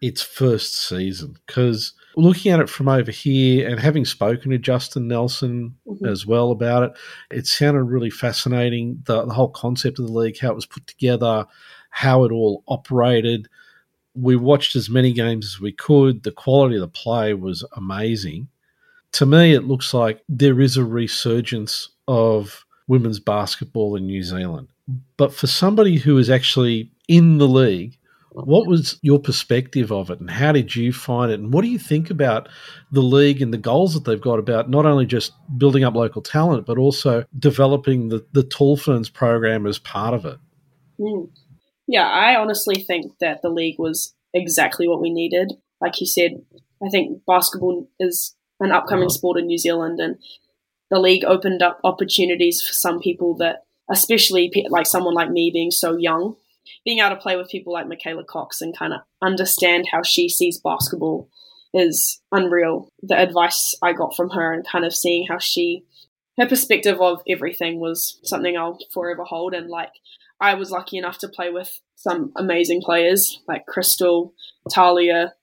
[0.02, 1.36] its first season.
[1.46, 6.06] Because looking at it from over here and having spoken to Justin Nelson mm-hmm.
[6.06, 6.92] as well about it,
[7.30, 9.02] it sounded really fascinating.
[9.06, 11.46] The, the whole concept of the league, how it was put together,
[11.90, 13.48] how it all operated
[14.14, 16.24] we watched as many games as we could.
[16.24, 18.48] The quality of the play was amazing.
[19.14, 24.68] To me, it looks like there is a resurgence of women's basketball in New Zealand.
[25.18, 27.98] But for somebody who is actually in the league,
[28.34, 31.40] what was your perspective of it and how did you find it?
[31.40, 32.48] And what do you think about
[32.92, 36.22] the league and the goals that they've got about not only just building up local
[36.22, 40.40] talent, but also developing the, the Tall Ferns program as part of it?
[41.00, 41.30] Mm.
[41.88, 45.54] Yeah, I honestly think that the league was exactly what we needed.
[45.82, 46.42] Like you said,
[46.82, 49.14] I think basketball is an upcoming uh-huh.
[49.14, 50.18] sport in New Zealand, and
[50.90, 55.72] the league opened up opportunities for some people that, especially like someone like me being
[55.72, 56.36] so young,
[56.86, 60.30] being able to play with people like Micaela Cocks and kind of understand how she
[60.30, 61.30] sees basketball
[61.74, 62.90] is unreal.
[63.02, 65.84] The advice I got from her and kind of seeing how she,
[66.38, 69.54] her perspective of everything was something I'll forever hold.
[69.54, 69.92] And like
[70.40, 74.34] I was lucky enough to play with some amazing players like Crystal,
[74.70, 75.34] Talia,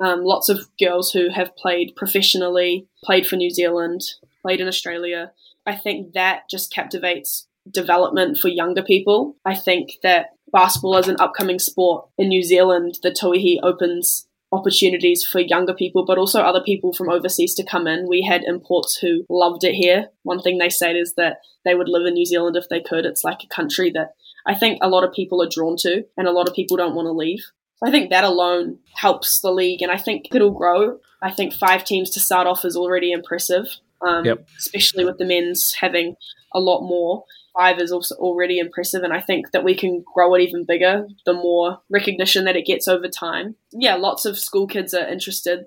[0.00, 4.02] um, lots of girls who have played professionally, played for New Zealand,
[4.42, 5.32] played in Australia.
[5.66, 9.36] I think that just captivates development for younger people.
[9.44, 15.24] I think that basketball as an upcoming sport in New Zealand, the Tauihi opens opportunities
[15.24, 18.08] for younger people, but also other people from overseas to come in.
[18.08, 20.08] We had imports who loved it here.
[20.22, 23.04] One thing they said is that they would live in New Zealand if they could.
[23.04, 24.12] It's like a country that
[24.46, 26.94] I think a lot of people are drawn to, and a lot of people don't
[26.94, 27.44] want to leave.
[27.76, 30.98] So I think that alone helps the league, and I think it'll grow.
[31.22, 33.66] I think five teams to start off is already impressive,
[34.00, 34.46] um, yep.
[34.58, 36.16] especially with the men's having
[36.54, 37.24] a lot more.
[37.54, 41.06] Five is also already impressive, and I think that we can grow it even bigger
[41.26, 43.56] the more recognition that it gets over time.
[43.72, 45.66] Yeah, lots of school kids are interested.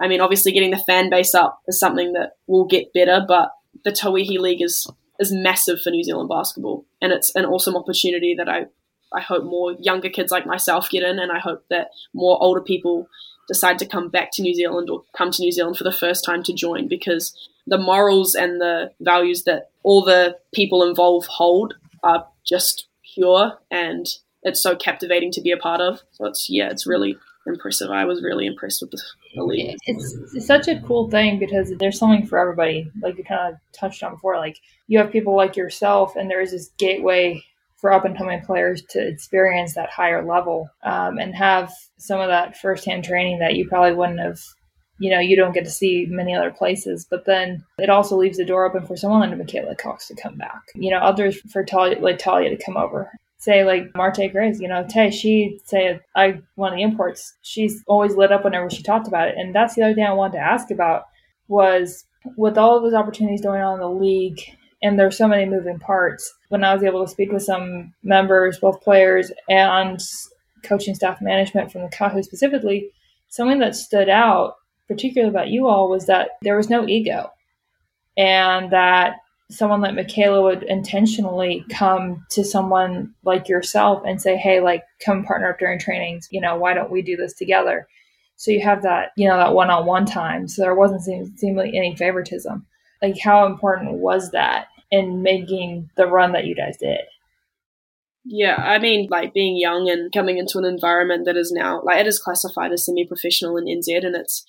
[0.00, 3.52] I mean, obviously, getting the fan base up is something that will get better, but
[3.84, 4.86] the Tauihi League is
[5.18, 8.66] is massive for New Zealand basketball, and it's an awesome opportunity that I
[9.14, 12.60] I hope more younger kids like myself get in, and I hope that more older
[12.60, 13.08] people
[13.48, 16.24] decide to come back to New Zealand or come to New Zealand for the first
[16.24, 21.74] time to join because the morals and the values that all the people involved hold
[22.02, 24.06] are just pure and
[24.42, 26.00] it's so captivating to be a part of.
[26.12, 27.90] So it's yeah, it's really impressive.
[27.90, 29.76] I was really impressed with the, league.
[29.86, 32.90] It's, it's such a cool thing because there's something for everybody.
[33.00, 36.40] Like you kind of touched on before, like you have people like yourself, and there
[36.40, 37.42] is this gateway
[37.76, 42.28] for up and coming players to experience that higher level um, and have some of
[42.28, 44.40] that firsthand training that you probably wouldn't have
[45.02, 48.38] you know you don't get to see many other places but then it also leaves
[48.38, 51.64] the door open for someone like Micaela Cocks to come back you know others for
[51.64, 53.10] talia like talia to come over
[53.42, 57.34] say like Marte Grace, you know, Tay, she say I one of the imports.
[57.42, 59.34] She's always lit up whenever she talked about it.
[59.36, 61.06] And that's the other thing I wanted to ask about
[61.48, 62.04] was
[62.36, 64.40] with all of those opportunities going on in the league
[64.82, 66.32] and there's so many moving parts.
[66.48, 70.00] When I was able to speak with some members, both players and
[70.62, 72.90] coaching staff management from the Kahu specifically,
[73.28, 74.54] something that stood out,
[74.88, 77.30] particularly about you all, was that there was no ego.
[78.16, 79.16] And that
[79.50, 85.24] someone like Micaela would intentionally come to someone like yourself and say, Hey, like come
[85.24, 87.86] partner up during trainings, you know, why don't we do this together?
[88.36, 90.48] So you have that, you know, that one on one time.
[90.48, 92.66] So there wasn't seem, seemingly any favoritism.
[93.00, 97.00] Like how important was that in making the run that you guys did?
[98.24, 102.00] Yeah, I mean, like being young and coming into an environment that is now like
[102.00, 104.44] it is classified as semi-professional in NZ, and it's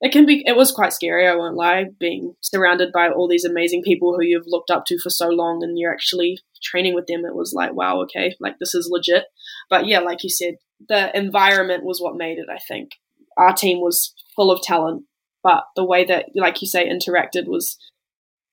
[0.00, 1.26] it can be it was quite scary.
[1.26, 4.98] I won't lie, being surrounded by all these amazing people who you've looked up to
[4.98, 7.24] for so long, and you're actually training with them.
[7.24, 9.24] It was like, wow, okay, like this is legit.
[9.70, 10.56] But yeah, like you said,
[10.88, 12.46] the environment was what made it.
[12.50, 12.92] I think
[13.36, 15.04] our team was full of talent,
[15.42, 17.78] but the way that, like you say, interacted was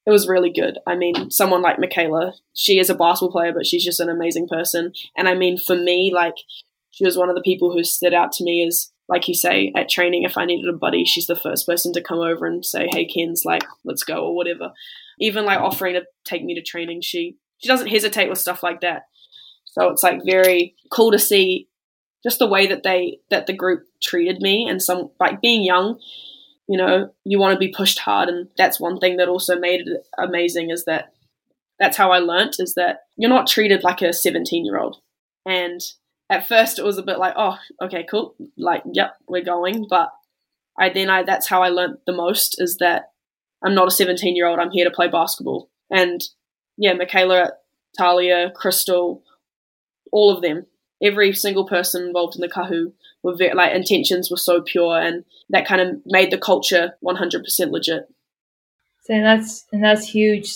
[0.05, 0.79] it was really good.
[0.85, 4.47] I mean, someone like Micaela, she is a basketball player, but she's just an amazing
[4.47, 4.91] person.
[5.15, 6.35] And I mean, for me, like,
[6.91, 9.71] she was one of the people who stood out to me as, like you say,
[9.75, 12.65] at training, if I needed a buddy, she's the first person to come over and
[12.65, 14.71] say, hey, Ken's, like, let's go, or whatever.
[15.19, 18.81] Even, like, offering to take me to training, she, she doesn't hesitate with stuff like
[18.81, 19.03] that.
[19.65, 21.67] So it's, like, very cool to see
[22.23, 25.99] just the way that they, that the group treated me and some, like, being young,
[26.67, 29.81] you know you want to be pushed hard and that's one thing that also made
[29.81, 31.13] it amazing is that
[31.79, 34.97] that's how i learnt is that you're not treated like a 17 year old
[35.45, 35.81] and
[36.33, 38.35] at first it was a bit like oh okay cool.
[38.57, 39.87] Like yep we're going.
[39.89, 40.11] But
[40.77, 43.11] i then i that's how i learnt the most is that
[43.61, 45.69] i'm not a 17 year old i'm here to play basketball.
[45.89, 46.21] And
[46.77, 47.51] yeah micaela
[47.97, 49.23] talia crystal
[50.11, 50.65] all of them
[51.03, 55.25] every single person involved in the kahu were very, like intentions were so pure and
[55.49, 58.07] that kind of made the culture 100% legit.
[59.03, 60.53] So that's and that's huge.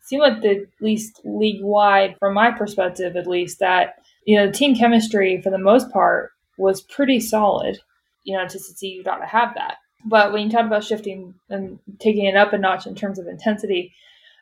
[0.00, 4.74] Seemed like the least league wide from my perspective at least that you know team
[4.74, 7.78] chemistry for the most part was pretty solid
[8.24, 11.34] you know to see you got to have that but when you talk about shifting
[11.48, 13.92] and taking it up a notch in terms of intensity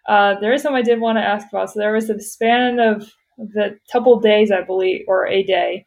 [0.09, 1.71] uh, there is something I did want to ask about.
[1.71, 5.87] So there was a span of the couple days, I believe, or a day,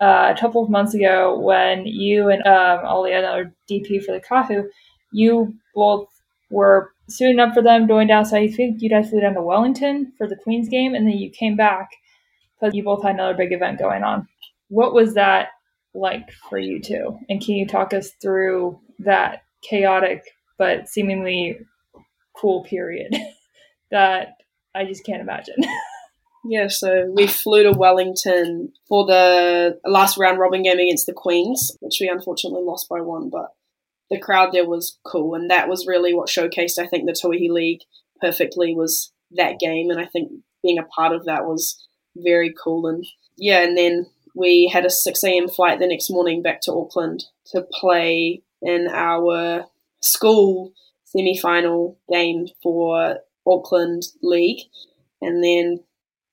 [0.00, 4.20] uh, a couple of months ago when you and um, Ollie, another DP for the
[4.20, 4.64] Kahu,
[5.12, 6.08] you both
[6.50, 8.24] were suiting up for them, going down.
[8.24, 11.18] So I think you guys flew down to Wellington for the Queens game, and then
[11.18, 11.90] you came back
[12.72, 14.28] you both had another big event going on.
[14.68, 15.48] What was that
[15.94, 17.18] like for you two?
[17.28, 20.22] And can you talk us through that chaotic
[20.58, 21.58] but seemingly
[22.36, 23.14] cool period
[23.90, 24.34] that
[24.74, 25.56] I just can't imagine?
[26.44, 31.76] Yeah, so we flew to Wellington for the last round robin game against the Queens,
[31.80, 33.48] which we unfortunately lost by one, but
[34.10, 37.50] the crowd there was cool, and that was really what showcased, I think, the Tauihi
[37.50, 37.80] League
[38.20, 40.32] perfectly was that game, and I think
[40.62, 42.86] being a part of that was very cool.
[42.86, 43.04] And
[43.36, 45.48] yeah, and then we had a 6 a.m.
[45.48, 49.66] flight the next morning back to Auckland to play in our
[50.00, 50.72] school
[51.04, 54.60] semi final game for Auckland League.
[55.20, 55.80] And then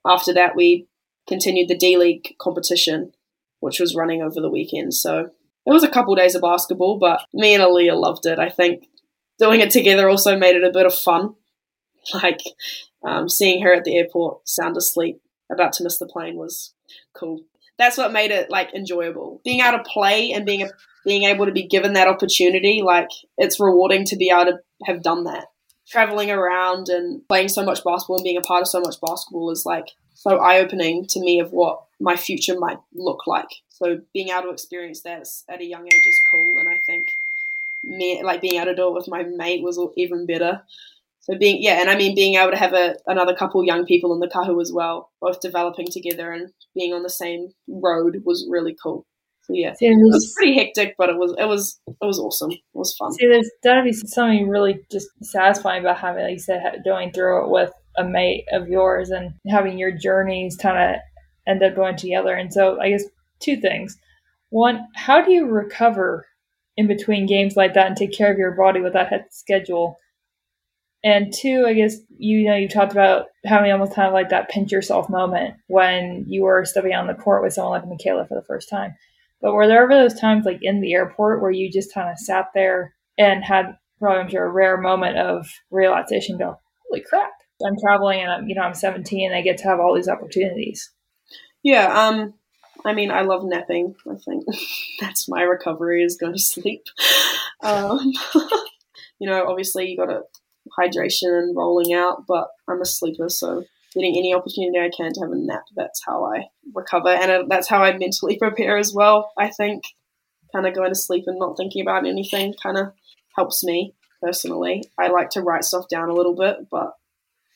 [0.06, 0.88] after that, we
[1.28, 3.14] continued the D League competition,
[3.60, 4.94] which was running over the weekend.
[4.94, 5.32] So
[5.66, 8.40] it was a couple of days of basketball, but me and Aaliyah loved it.
[8.40, 8.88] I think
[9.38, 11.36] doing it together also made it a bit of fun.
[12.14, 12.40] Like
[13.04, 15.20] um, seeing her at the airport, sound asleep,
[15.52, 16.74] about to miss the plane was
[17.14, 17.42] cool.
[17.78, 19.40] That's what made it like enjoyable.
[19.44, 20.70] Being able to play and being a,
[21.06, 25.04] being able to be given that opportunity, like it's rewarding to be able to have
[25.04, 25.46] done that.
[25.90, 29.50] traveling around and playing so much basketball and being a part of so much basketball
[29.52, 33.50] is like so eye opening to me of what my future might look like.
[33.70, 37.08] So being able to experience that at a young age is cool, and I think
[37.84, 40.64] me like being able to do it with my mate was even better.
[41.30, 44.14] So being yeah, and I mean being able to have a, another couple young people
[44.14, 48.48] in the kahu as well, both developing together and being on the same road was
[48.50, 49.06] really cool.
[49.44, 52.52] So yeah, see, it was pretty hectic, but it was it was it was awesome.
[52.52, 53.12] It was fun.
[53.14, 57.46] See, there's gotta be something really just satisfying about having, like you said, going through
[57.46, 61.02] it with a mate of yours and having your journeys kind of
[61.46, 62.36] end up going together.
[62.36, 63.04] And so, I guess
[63.40, 63.98] two things.
[64.50, 66.26] One, how do you recover
[66.78, 69.98] in between games like that and take care of your body with that schedule?
[71.04, 74.50] And two, I guess you know you talked about having almost kind of like that
[74.50, 78.36] pinch yourself moment when you were stepping on the court with someone like Micaela for
[78.36, 78.96] the first time.
[79.42, 82.18] But were there ever those times like in the airport where you just kind of
[82.18, 87.32] sat there and had probably I'm sure a rare moment of realization go, holy crap,
[87.66, 90.10] I'm traveling and I'm you know I'm 17 and I get to have all these
[90.10, 90.92] opportunities.
[91.64, 92.34] Yeah, um,
[92.86, 93.96] I mean, I love napping.
[94.10, 94.46] I think
[95.00, 96.84] that's my recovery is going to sleep.
[97.62, 98.14] Um,
[99.20, 100.22] you know, obviously you got to
[100.80, 103.64] hydration and rolling out, but I'm a sleeper, so
[103.94, 107.44] getting any opportunity I can to have a nap, that's how I recover, and uh,
[107.48, 109.32] that's how I mentally prepare as well.
[109.38, 109.84] I think
[110.54, 112.94] kind of going to sleep and not thinking about anything kind of
[113.36, 114.84] helps me personally.
[114.98, 116.94] I like to write stuff down a little bit, but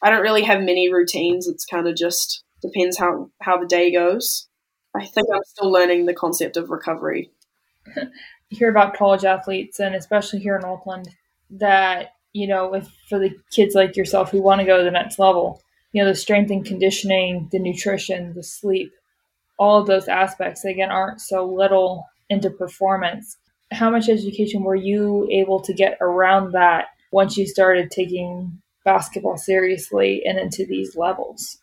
[0.01, 1.47] I don't really have many routines.
[1.47, 4.47] It's kind of just depends how how the day goes.
[4.95, 7.31] I think I'm still learning the concept of recovery.
[7.95, 8.07] you
[8.49, 11.09] hear about college athletes, and especially here in Auckland,
[11.51, 14.91] that you know, if for the kids like yourself who want to go to the
[14.91, 15.61] next level,
[15.91, 18.91] you know, the strength and conditioning, the nutrition, the sleep,
[19.59, 23.37] all of those aspects again aren't so little into performance.
[23.71, 29.37] How much education were you able to get around that once you started taking basketball
[29.37, 31.57] seriously and into these levels?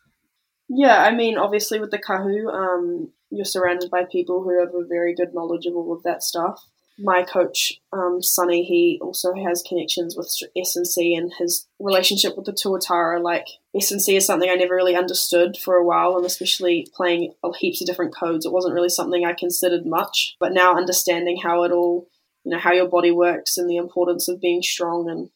[0.69, 4.87] Yeah, I mean, obviously with the kahu, um, you're surrounded by people who have a
[4.87, 6.63] very good knowledge of all of that stuff
[6.99, 12.53] my coach, um, Sonny, he also has connections with S&C and his relationship with the
[12.53, 13.23] Tuatara.
[13.23, 17.81] Like, S&C is something I never really understood for a while, and especially playing heaps
[17.81, 20.37] of different codes, it wasn't really something I considered much.
[20.41, 22.09] But now understanding how it all,
[22.45, 25.31] you know, how your body works and the importance of being strong and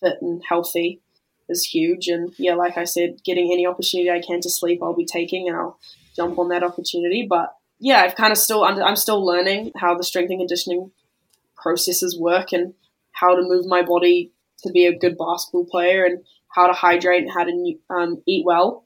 [0.00, 1.00] fit and healthy
[1.48, 2.06] is huge.
[2.06, 5.48] And yeah, like I said, getting any opportunity I can to sleep, I'll be taking
[5.48, 5.78] and I'll
[6.14, 7.26] jump on that opportunity.
[7.28, 10.90] But yeah, I've kind of still I'm still learning how the strength and conditioning
[11.56, 12.74] processes work and
[13.12, 17.22] how to move my body to be a good basketball player and how to hydrate
[17.22, 18.84] and how to um, eat well.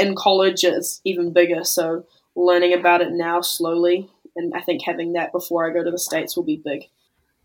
[0.00, 1.62] In college, it's even bigger.
[1.64, 5.90] So learning about it now slowly, and I think having that before I go to
[5.90, 6.84] the states will be big.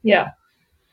[0.01, 0.29] Yeah,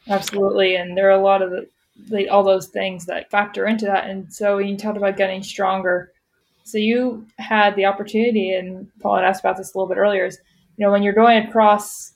[0.09, 0.75] absolutely.
[0.77, 1.69] And there are a lot of the,
[2.11, 4.11] the, all those things that factor into that.
[4.11, 6.13] And so you talked about getting stronger,
[6.67, 10.27] so you had the opportunity, and Paul had asked about this a little bit earlier.
[10.27, 10.39] Is
[10.77, 12.13] you know when you're going across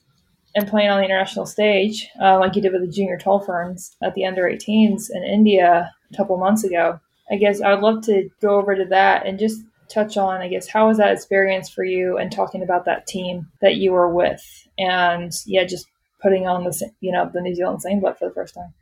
[0.57, 3.96] and playing on the international stage, uh, like you did with the junior tall ferns
[4.03, 6.98] at the under 18s in India a couple months ago.
[7.30, 10.48] I guess I would love to go over to that and just touch on, I
[10.48, 14.12] guess, how was that experience for you and talking about that team that you were
[14.12, 14.42] with,
[14.76, 15.86] and yeah, just
[16.20, 18.74] putting on the you know the New Zealand singlet for the first time.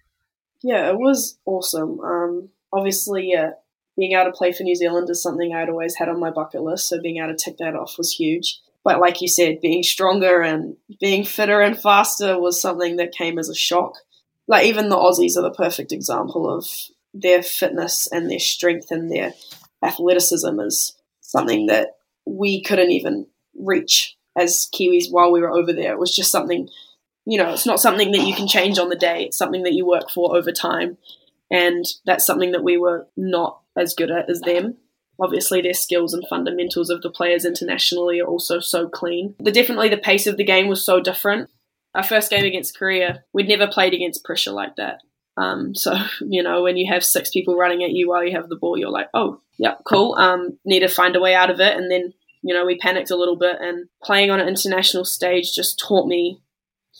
[0.63, 2.01] Yeah, it was awesome.
[2.01, 3.51] Um, obviously, yeah,
[3.99, 6.63] being able to play for New Zealand is something I'd always had on my bucket
[6.63, 6.89] list.
[6.89, 8.61] So being able to tick that off was huge.
[8.85, 13.41] But like you said, being stronger and being fitter and faster was something that came
[13.41, 13.97] as a shock.
[14.47, 16.69] Like even the Aussies are the perfect example of
[17.13, 19.35] their fitness and their strength and their
[19.83, 23.27] athleticism is something that we couldn't even
[23.59, 25.93] reach as Kiwis while we were over there.
[25.93, 26.69] It was just something,
[27.27, 29.25] you know, it's not something that you can change on the day.
[29.25, 30.99] It's something that you work for over time.
[31.51, 34.77] And that's something that we were not as good at as them.
[35.21, 39.35] Obviously, their skills and fundamentals of the players internationally are also so clean.
[39.41, 41.51] The definitely the pace of the game was so different.
[41.95, 45.01] Our first game against Korea, we'd never played against pressure like that.
[45.37, 48.49] Um, so you know, when you have six people running at you while you have
[48.49, 50.15] the ball, you're like, oh, yeah, cool.
[50.15, 53.11] Um, need to find a way out of it, and then you know we panicked
[53.11, 53.57] a little bit.
[53.61, 56.41] And playing on an international stage just taught me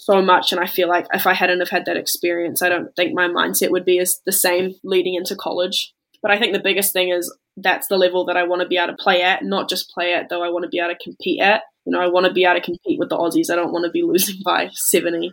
[0.09, 2.95] so much and I feel like if I hadn't have had that experience, I don't
[2.97, 5.93] think my mindset would be as the same leading into college.
[6.23, 8.79] But I think the biggest thing is that's the level that I want to be
[8.79, 11.05] able to play at, not just play at, though I want to be able to
[11.05, 11.63] compete at.
[11.85, 13.53] You know, I want to be able to compete with the Aussies.
[13.53, 15.33] I don't want to be losing by 70.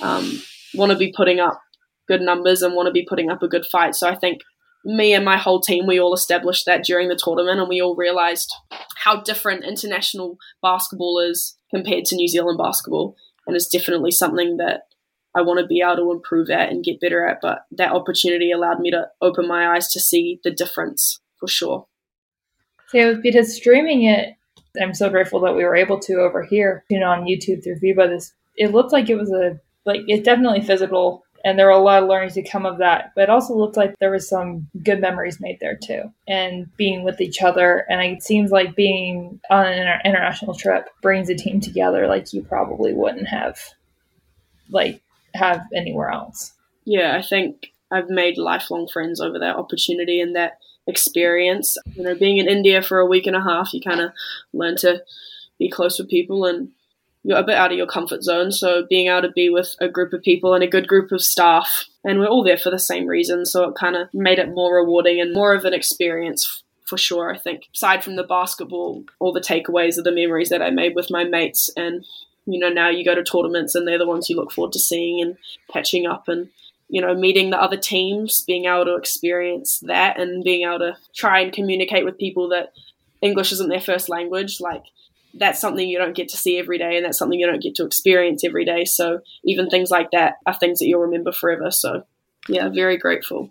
[0.00, 0.42] Um,
[0.74, 1.60] want to be putting up
[2.08, 3.94] good numbers and want to be putting up a good fight.
[3.94, 4.40] So I think
[4.82, 7.94] me and my whole team, we all established that during the tournament and we all
[7.94, 8.50] realized
[8.96, 13.14] how different international basketball is compared to New Zealand basketball.
[13.50, 14.82] And it's definitely something that
[15.34, 17.40] I want to be able to improve at and get better at.
[17.42, 21.86] But that opportunity allowed me to open my eyes to see the difference for sure.
[22.88, 24.34] So, because streaming it,
[24.80, 27.80] I'm so grateful that we were able to over here, you know, on YouTube through
[27.80, 28.08] FIBA.
[28.08, 31.78] This it looked like it was a like it's definitely physical and there were a
[31.78, 34.68] lot of learnings to come of that but it also looked like there was some
[34.82, 39.40] good memories made there too and being with each other and it seems like being
[39.50, 43.58] on an inter- international trip brings a team together like you probably wouldn't have
[44.70, 45.00] like
[45.34, 46.52] have anywhere else.
[46.84, 51.76] Yeah i think i've made lifelong friends over that opportunity and that experience.
[51.94, 54.12] You know being in india for a week and a half you kind of
[54.52, 55.02] learn to
[55.58, 56.70] be close with people and
[57.22, 58.50] you're a bit out of your comfort zone.
[58.50, 61.22] So being able to be with a group of people and a good group of
[61.22, 63.44] staff, and we're all there for the same reason.
[63.44, 67.32] So it kind of made it more rewarding and more of an experience for sure.
[67.32, 70.94] I think aside from the basketball, all the takeaways are the memories that I made
[70.94, 71.70] with my mates.
[71.76, 72.04] And,
[72.46, 74.80] you know, now you go to tournaments and they're the ones you look forward to
[74.80, 75.36] seeing and
[75.72, 76.48] catching up and,
[76.88, 80.96] you know, meeting the other teams, being able to experience that and being able to
[81.14, 82.72] try and communicate with people that
[83.20, 84.58] English isn't their first language.
[84.58, 84.84] Like,
[85.34, 87.74] that's something you don't get to see every day and that's something you don't get
[87.76, 88.84] to experience every day.
[88.84, 91.70] So even things like that are things that you'll remember forever.
[91.70, 92.04] So
[92.48, 93.50] yeah, very grateful.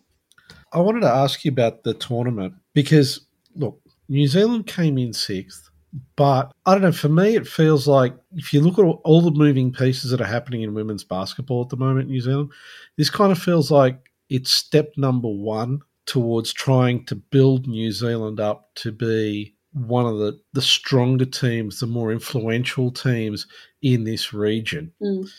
[0.74, 3.26] I wanted to ask you about the tournament because
[3.56, 5.70] look, New Zealand came in sixth,
[6.16, 9.32] but I don't know, for me it feels like if you look at all the
[9.32, 12.52] moving pieces that are happening in women's basketball at the moment in New Zealand,
[12.98, 18.40] this kind of feels like it's step number one towards trying to build New Zealand
[18.40, 23.48] up to be one of the, the stronger teams, the more influential teams
[23.82, 24.92] in this region.
[25.02, 25.30] Mm.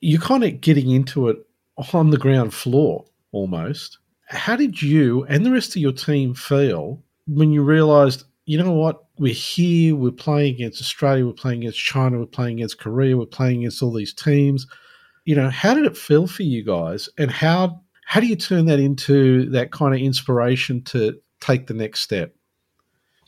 [0.00, 1.38] You're kind of getting into it
[1.92, 3.98] on the ground floor almost.
[4.28, 8.72] How did you and the rest of your team feel when you realized, you know
[8.72, 13.16] what, we're here, we're playing against Australia, we're playing against China, we're playing against Korea,
[13.16, 14.66] we're playing against all these teams.
[15.24, 18.66] You know, how did it feel for you guys and how how do you turn
[18.66, 22.34] that into that kind of inspiration to take the next step?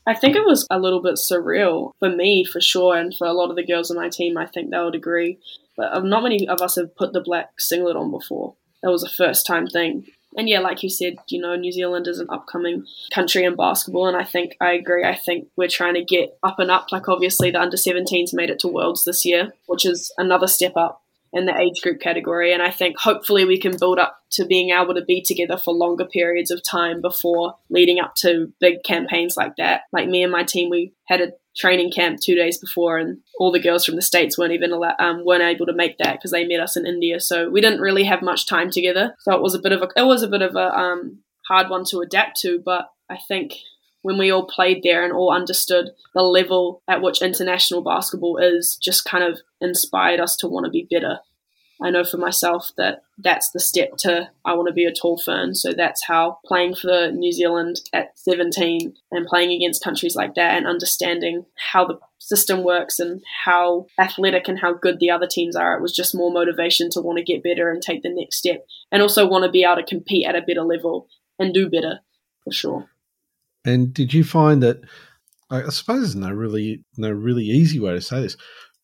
[0.07, 3.33] I think it was a little bit surreal for me, for sure, and for a
[3.33, 4.37] lot of the girls on my team.
[4.37, 5.39] I think they would agree.
[5.77, 8.55] But um, not many of us have put the black singlet on before.
[8.83, 10.07] That was a first time thing.
[10.37, 14.09] And yeah, like you said, you know, New Zealand is an upcoming country in basketball,
[14.09, 15.05] and I think I agree.
[15.05, 16.91] I think we're trying to get up and up.
[16.91, 20.73] Like, obviously, the under 17s made it to Worlds this year, which is another step
[20.75, 21.03] up
[21.33, 22.53] in the age group category.
[22.53, 25.73] And I think hopefully we can build up to being able to be together for
[25.73, 29.83] longer periods of time before leading up to big campaigns like that.
[29.93, 33.53] Like me and my team, we had a training camp two days before, and all
[33.53, 36.31] the girls from the states weren't even allowed, um, weren't able to make that because
[36.31, 37.21] they met us in India.
[37.21, 39.15] So we didn't really have much time together.
[39.21, 41.69] So it was a bit of a it was a bit of a um, hard
[41.69, 43.55] one to adapt to, but I think
[44.03, 48.77] when we all played there and all understood the level at which international basketball is,
[48.77, 51.21] just kind of inspired us to want to be better.
[51.83, 55.19] I know for myself that that's the step to I want to be a tall
[55.19, 55.55] fern.
[55.55, 60.57] So that's how playing for New Zealand at 17 and playing against countries like that
[60.57, 65.57] and understanding how the system works and how athletic and how good the other teams
[65.57, 65.77] are.
[65.77, 68.65] It was just more motivation to want to get better and take the next step
[68.93, 72.01] and also want to be able to compete at a better level and do better
[72.45, 72.92] for sure.
[73.65, 74.81] And did you find that?
[75.51, 78.37] I suppose there's no really no really easy way to say this.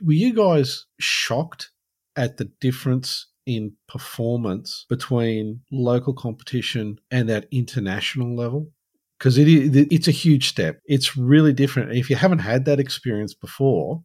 [0.03, 1.71] Were you guys shocked
[2.17, 8.71] at the difference in performance between local competition and that international level?
[9.19, 10.81] Because it is, it's a huge step.
[10.85, 11.93] It's really different.
[11.93, 14.03] If you haven't had that experience before,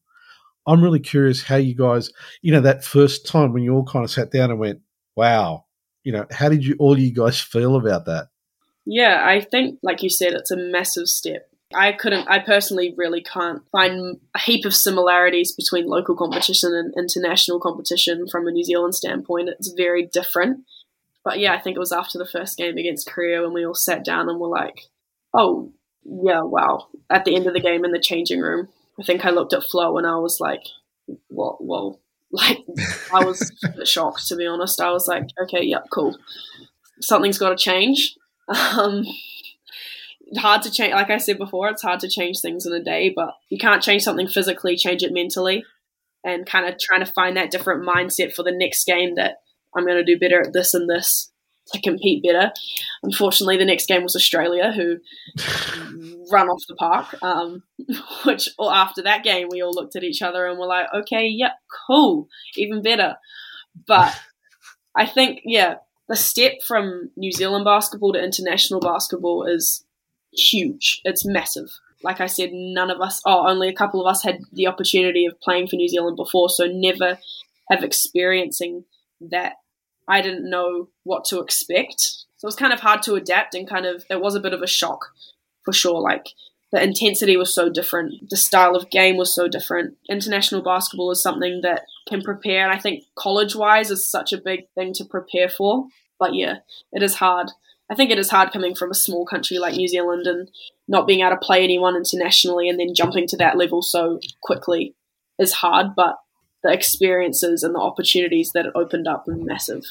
[0.65, 2.09] I'm really curious how you guys,
[2.41, 4.79] you know, that first time when you all kind of sat down and went,
[5.15, 5.65] wow,
[6.03, 8.27] you know, how did you all you guys feel about that?
[8.85, 11.47] Yeah, I think, like you said, it's a massive step.
[11.73, 16.93] I couldn't, I personally really can't find a heap of similarities between local competition and
[16.95, 19.49] international competition from a New Zealand standpoint.
[19.49, 20.65] It's very different.
[21.23, 23.73] But yeah, I think it was after the first game against Korea when we all
[23.73, 24.81] sat down and were like,
[25.33, 25.71] oh,
[26.03, 26.87] yeah, wow.
[27.09, 28.67] At the end of the game in the changing room,
[28.99, 30.63] I think I looked at Flo and I was like,
[31.29, 31.99] whoa, whoa.
[32.35, 32.57] Like,
[33.13, 33.51] I was
[33.83, 34.81] shocked, to be honest.
[34.81, 36.17] I was like, okay, yep, cool.
[36.99, 38.15] Something's got to change.
[38.47, 39.05] Um,
[40.37, 40.93] hard to change.
[40.93, 43.83] Like I said before, it's hard to change things in a day, but you can't
[43.83, 45.63] change something physically, change it mentally,
[46.23, 49.37] and kind of trying to find that different mindset for the next game that
[49.75, 51.31] I'm going to do better at this and this
[51.71, 52.51] to compete better.
[53.03, 54.97] Unfortunately, the next game was Australia, who
[56.31, 57.21] run off the park.
[57.21, 57.63] Um,
[58.25, 61.27] which, or after that game, we all looked at each other and were like, "Okay,
[61.27, 61.53] yep,
[61.87, 63.15] cool, even better."
[63.87, 64.17] But
[64.95, 65.75] I think, yeah,
[66.07, 69.85] the step from New Zealand basketball to international basketball is
[70.31, 71.01] huge.
[71.03, 71.69] It's massive.
[72.03, 75.25] Like I said, none of us, oh, only a couple of us had the opportunity
[75.25, 77.17] of playing for New Zealand before, so never
[77.69, 78.83] have experiencing
[79.21, 79.53] that
[80.07, 82.01] I didn't know what to expect.
[82.37, 84.53] So it was kind of hard to adapt and kind of, it was a bit
[84.53, 85.13] of a shock
[85.63, 86.01] for sure.
[86.01, 86.27] Like
[86.73, 89.95] the intensity was so different, the style of game was so different.
[90.09, 94.41] International basketball is something that can prepare, and I think college wise is such a
[94.41, 95.85] big thing to prepare for.
[96.19, 96.57] But yeah,
[96.91, 97.51] it is hard.
[97.91, 100.49] I think it is hard coming from a small country like New Zealand and
[100.87, 104.95] not being able to play anyone internationally and then jumping to that level so quickly
[105.37, 106.17] is hard, but
[106.63, 109.83] the experiences and the opportunities that it opened up were massive.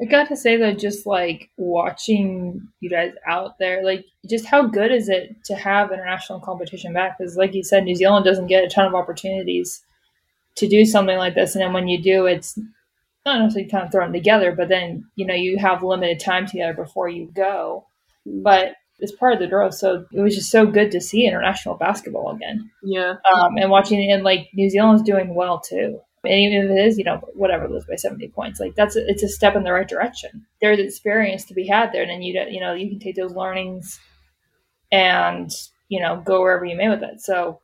[0.00, 4.66] I got to say though, just like watching you guys out there, like just how
[4.66, 7.18] good is it to have international competition back?
[7.18, 9.82] Because, like you said, New Zealand doesn't get a ton of opportunities
[10.56, 12.58] to do something like this, and then when you do, it's
[13.24, 16.74] not necessarily kind of thrown together, but then you know you have limited time together
[16.74, 17.86] before you go.
[18.26, 21.76] But it's part of the draw, So it was just so good to see international
[21.76, 22.70] basketball again.
[22.82, 23.14] Yeah.
[23.32, 26.00] Um, and watching and like New Zealand's doing well too.
[26.26, 29.08] And even if it is, you know, whatever, lose by 70 points, like that's, a,
[29.08, 30.46] it's a step in the right direction.
[30.60, 32.02] There's experience to be had there.
[32.02, 33.98] And then you, you know, you can take those learnings
[34.90, 35.50] and,
[35.88, 37.20] you know, go wherever you may with it.
[37.20, 37.60] So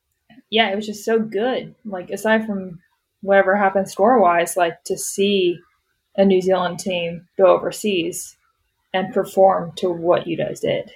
[0.50, 1.74] yeah, it was just so good.
[1.84, 2.80] Like aside from
[3.20, 5.58] whatever happened score wise, like to see
[6.16, 8.36] a New Zealand team go overseas
[8.92, 10.92] and perform to what you guys did.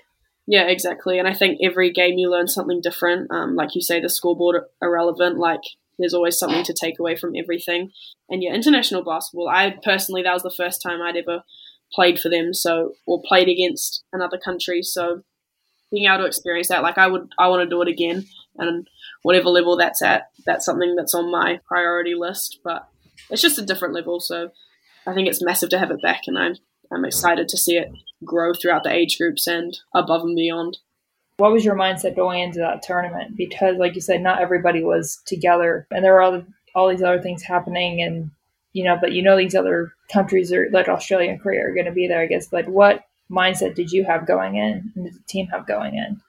[0.47, 1.19] Yeah, exactly.
[1.19, 3.31] And I think every game you learn something different.
[3.31, 5.39] Um, like you say, the scoreboard irrelevant.
[5.39, 5.63] Like
[5.99, 7.91] there's always something to take away from everything.
[8.29, 9.49] And yeah, international basketball.
[9.49, 11.43] I personally, that was the first time I'd ever
[11.93, 12.53] played for them.
[12.53, 14.83] So or played against another country.
[14.83, 15.23] So
[15.91, 18.27] being able to experience that, like I would, I want to do it again.
[18.59, 18.89] And
[19.23, 22.61] whatever level that's at, that's something that's on my priority list.
[22.65, 22.89] But
[23.31, 24.21] it's just a different level.
[24.21, 24.51] So
[25.07, 26.57] I think it's massive to have it back, and I'm
[26.93, 27.91] I'm excited to see it
[28.25, 30.79] grow throughout the age groups and above and beyond.
[31.39, 33.37] What was your mindset going into that tournament?
[33.37, 36.43] Because, like you said, not everybody was together, and there were all,
[36.75, 38.31] all these other things happening, and
[38.73, 41.87] you know, but you know, these other countries are like Australia and Korea are going
[41.87, 42.21] to be there.
[42.21, 45.67] I guess, like, what mindset did you have going in, and did the team have
[45.67, 46.21] going in?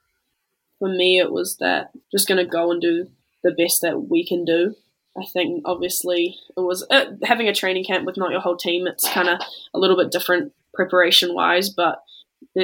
[0.80, 3.08] For me, it was that just going to go and do
[3.44, 4.76] the best that we can do
[5.18, 8.86] I think obviously it was uh, having a training camp with not your whole team.
[8.88, 9.40] It's kind of
[9.74, 12.04] a little bit different preparation wise, but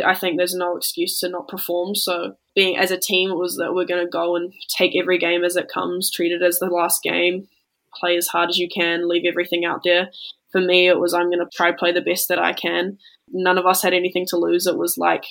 [0.02, 1.96] I think there's no excuse to not perform.
[1.96, 5.18] So being as a team, it was that we're going to go and take every
[5.18, 7.48] game as it comes, treat it as the last game,
[7.94, 10.10] play as hard as you can, leave everything out there.
[10.52, 12.98] For me, it was I'm going to try play the best that I can.
[13.32, 14.68] None of us had anything to lose.
[14.68, 15.26] It was like,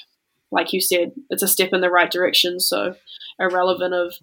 [0.50, 2.60] like you said, it's a step in the right direction.
[2.60, 2.96] So
[3.38, 4.14] irrelevant of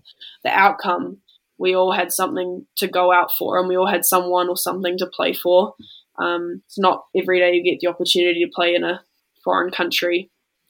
[0.43, 1.17] the outcome,
[1.57, 4.97] we all had something to go out for and we all had someone or something
[4.97, 5.73] to play for.
[6.17, 9.01] Um, it's not every day you get the opportunity to play in a
[9.49, 10.29] foreign country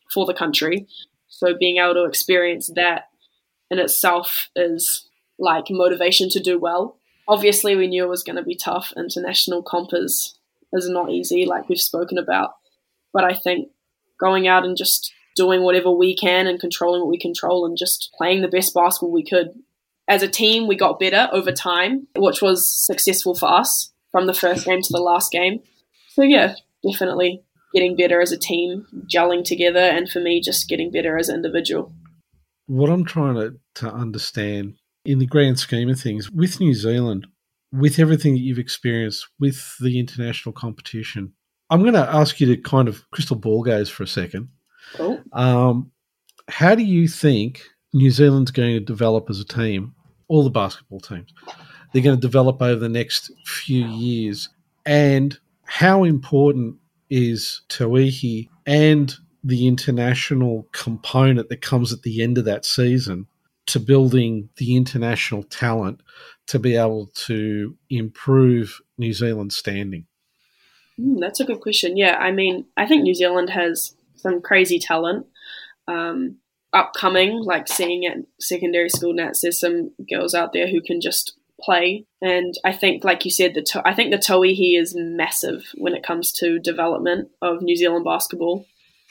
[0.09, 0.87] for the country.
[1.27, 3.09] So being able to experience that
[3.69, 6.97] in itself is like motivation to do well.
[7.27, 8.93] Obviously, we knew it was going to be tough.
[8.95, 10.39] International comp is,
[10.71, 12.51] is not easy, like we've spoken about.
[13.11, 13.67] But I think
[14.17, 18.13] going out and just doing whatever we can and controlling what we control and just
[18.17, 19.49] playing the best basketball we could
[20.07, 24.33] as a team, we got better over time, which was successful for us from the
[24.33, 25.59] first game to the last game.
[26.07, 26.55] So, yeah,
[26.89, 27.43] definitely
[27.73, 31.35] getting better as a team, gelling together, and for me, just getting better as an
[31.35, 31.93] individual.
[32.67, 37.27] What I'm trying to, to understand in the grand scheme of things with New Zealand,
[37.71, 41.33] with everything that you've experienced with the international competition,
[41.69, 44.49] I'm going to ask you to kind of crystal ball gaze for a second.
[44.95, 45.21] Cool.
[45.33, 45.91] Um,
[46.47, 47.61] how do you think
[47.93, 49.93] New Zealand's going to develop as a team
[50.29, 51.33] all the basketball teams.
[51.91, 54.47] They're going to develop over the next few years.
[54.85, 56.77] And how important
[57.09, 63.27] is Tauihi and the international component that comes at the end of that season
[63.67, 66.01] to building the international talent
[66.47, 70.05] to be able to improve New Zealand's standing?
[70.99, 71.95] Mm, that's a good question.
[71.95, 75.27] Yeah, I mean, I think New Zealand has some crazy talent.
[75.87, 76.37] Um,
[76.73, 81.38] upcoming, like seeing at secondary school nets, there's some girls out there who can just
[81.61, 82.05] play.
[82.21, 85.93] And I think, like you said, the to- I think the Tauihi is massive when
[85.93, 88.65] it comes to development of New Zealand basketball,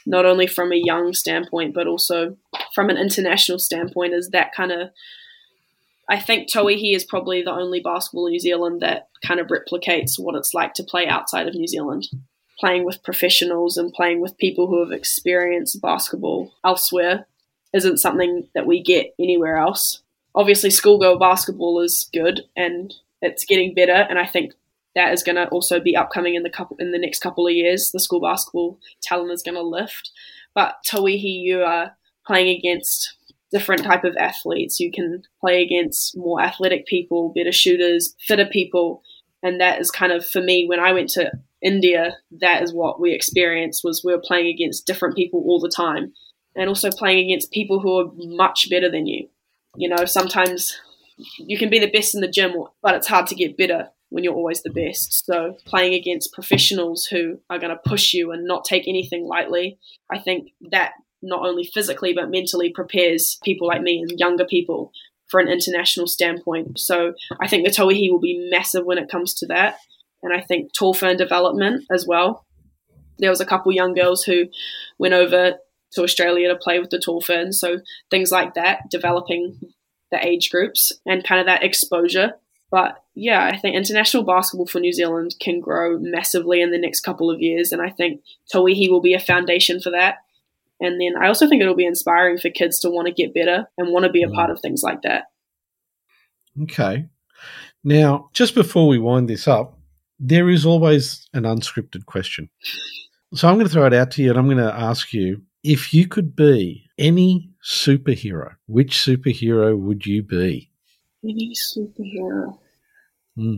[0.05, 2.37] not only from a young standpoint, but also
[2.73, 4.13] from an international standpoint.
[4.13, 4.89] Is that kind of
[6.09, 10.17] I think Tauihi is probably the only basketball in New Zealand that kind of replicates
[10.17, 12.07] what it's like to play outside of New Zealand.
[12.59, 17.27] Playing with professionals and playing with people who have experienced basketball elsewhere
[17.73, 20.01] isn't something that we get anywhere else.
[20.39, 24.53] Obviously, schoolgirl basketball is good and it's getting better, and I think
[24.95, 27.53] that is going to also be upcoming in the couple in the next couple of
[27.53, 27.91] years.
[27.91, 30.11] The school basketball talent is going to lift,
[30.55, 33.17] but Tauihi, you are playing against
[33.51, 34.79] different type of athletes.
[34.79, 39.03] You can play against more athletic people, better shooters, fitter people,
[39.43, 43.01] and that is kind of for me when I went to India, that is what
[43.01, 46.13] we experienced was we were playing against different people all the time
[46.55, 49.27] and also playing against people who are much better than you.
[49.79, 50.77] You know, sometimes
[51.37, 52.51] you can be the best in the gym,
[52.81, 55.25] but it's hard to get better when you're always the best.
[55.25, 59.79] So playing against professionals who are going to push you and not take anything lightly,
[60.11, 64.91] I think that not only physically but mentally prepares people like me and younger people
[65.29, 66.77] for an international standpoint.
[66.77, 69.77] So I think the Tauihi will be massive when it comes to that.
[70.21, 72.45] And I think tall fern development as well.
[73.17, 74.47] There was a couple young girls who
[74.97, 75.53] went over
[75.93, 77.59] to Australia to play with the tall ferns.
[77.59, 77.79] So
[78.09, 79.59] things like that, developing
[80.11, 82.33] the age groups and kind of that exposure.
[82.71, 87.01] But yeah, I think international basketball for New Zealand can grow massively in the next
[87.01, 87.71] couple of years.
[87.71, 88.21] And I think
[88.53, 90.17] Tauihi will be a foundation for that.
[90.79, 93.67] And then I also think it'll be inspiring for kids to want to get better
[93.77, 94.35] and want to be a mm.
[94.35, 95.25] part of things like that.
[96.63, 97.07] Okay.
[97.83, 99.77] Now, just before we wind this up,
[100.19, 102.49] there is always an unscripted question.
[103.33, 105.41] So I'm going to throw it out to you and I'm going to ask you
[105.63, 110.71] if you could be any superhero, which superhero would you be?
[111.23, 112.57] Any superhero.
[113.35, 113.57] Hmm.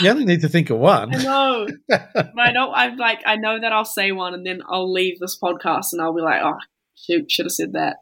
[0.00, 1.14] You only need to think of one.
[1.14, 1.66] I know.
[1.90, 5.38] I don't I'm like I know that I'll say one and then I'll leave this
[5.38, 6.58] podcast and I'll be like, oh
[6.94, 7.96] shoot, should have said that.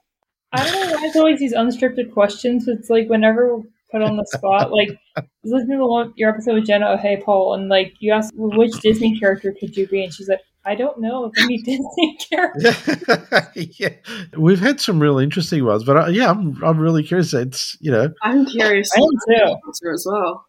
[0.53, 2.67] I don't know why it's always these unscripted questions.
[2.69, 6.55] It's like whenever we put on the spot, like I was listening to your episode
[6.55, 10.03] with Jenna O'Hea Paul and like you asked well, which Disney character could you be
[10.03, 13.51] and she's like, I don't know of any Disney character.
[13.55, 13.89] yeah,
[14.37, 17.33] we've had some real interesting ones, but uh, yeah, I'm I'm really curious.
[17.33, 19.09] It's you know, I'm curious I am
[19.57, 19.91] too.
[19.93, 20.47] as well.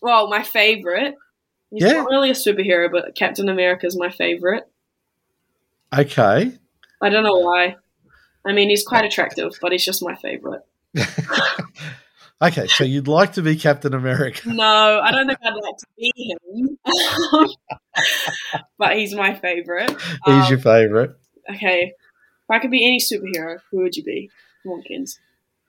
[0.00, 1.14] well, my favorite.
[1.70, 1.94] He's Yeah.
[1.94, 4.62] not really a superhero, but Captain America is my favorite.
[5.92, 6.52] okay.
[7.02, 7.76] I don't know why.
[8.46, 10.62] I mean, he's quite attractive, but he's just my favorite.
[12.48, 14.48] Okay, so you'd like to be Captain America.
[14.52, 16.78] No, I don't think I'd like to be him,
[18.78, 19.90] but he's my favorite.
[19.90, 21.12] He's Um, your favorite.
[21.54, 24.30] Okay, if I could be any superhero, who would you be?
[24.62, 25.18] Come on, Kins.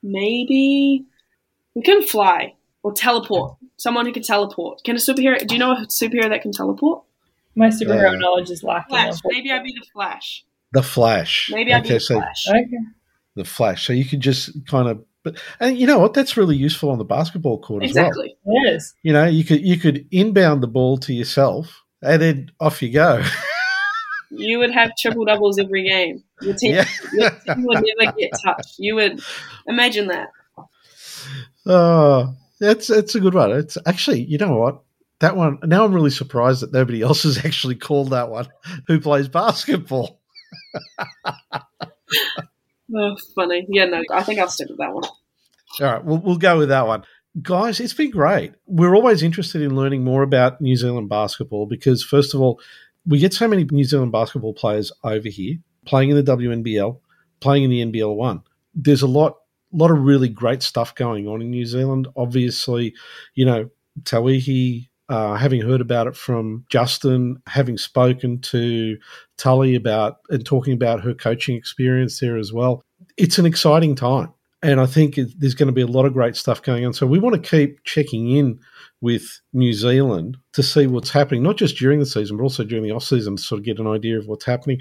[0.04, 1.06] Maybe
[1.74, 2.54] we can fly
[2.84, 3.58] or teleport.
[3.78, 4.84] Someone who can teleport.
[4.84, 5.46] Can a superhero?
[5.46, 7.04] Do you know a superhero that can teleport?
[7.56, 8.90] My superhero Uh, knowledge is lacking.
[8.96, 9.20] Flash.
[9.26, 10.46] Maybe I'd be the Flash.
[10.72, 11.50] The Flash.
[11.52, 12.48] Maybe I'd be the so Flash.
[12.50, 12.78] Okay.
[13.36, 13.86] the Flash.
[13.88, 16.14] So you could just kind of, but and you know what?
[16.14, 18.08] That's really useful on the basketball court as well.
[18.08, 18.38] Exactly.
[18.68, 18.94] Is.
[19.02, 22.92] You know, you could you could inbound the ball to yourself, and then off you
[22.92, 23.22] go.
[24.32, 26.24] You would have triple doubles every game.
[26.42, 26.88] Your team, yeah.
[27.14, 28.76] your team would never get touched.
[28.78, 29.22] You would
[29.68, 30.30] imagine that.
[31.66, 33.52] Oh, that's that's a good one.
[33.52, 34.82] It's actually, you know what?
[35.20, 35.60] That one.
[35.64, 38.48] Now I'm really surprised that nobody else has actually called that one.
[38.88, 40.20] Who plays basketball?
[42.96, 43.66] Oh, funny.
[43.70, 45.04] Yeah, no, I think I'll stick with that one.
[45.04, 45.12] All
[45.82, 47.04] right, we'll we'll go with that one.
[47.42, 48.54] Guys, it's been great.
[48.66, 52.62] We're always interested in learning more about New Zealand basketball because, first of all,
[53.06, 57.00] we get so many New Zealand basketball players over here playing in the WNBL,
[57.40, 58.42] playing in the NBL one.
[58.74, 59.38] There's a lot,
[59.72, 62.08] lot of really great stuff going on in New Zealand.
[62.16, 62.94] Obviously,
[63.34, 63.70] you know,
[64.04, 68.98] Tauihi, uh, having heard about it from Justin, having spoken to
[69.38, 72.84] Tully about and talking about her coaching experience there as well.
[73.18, 74.34] It's an exciting time.
[74.64, 76.94] And I think there's going to be a lot of great stuff going on.
[76.94, 78.60] So we want to keep checking in
[79.00, 82.84] with New Zealand to see what's happening, not just during the season, but also during
[82.84, 84.80] the off season to sort of get an idea of what's happening.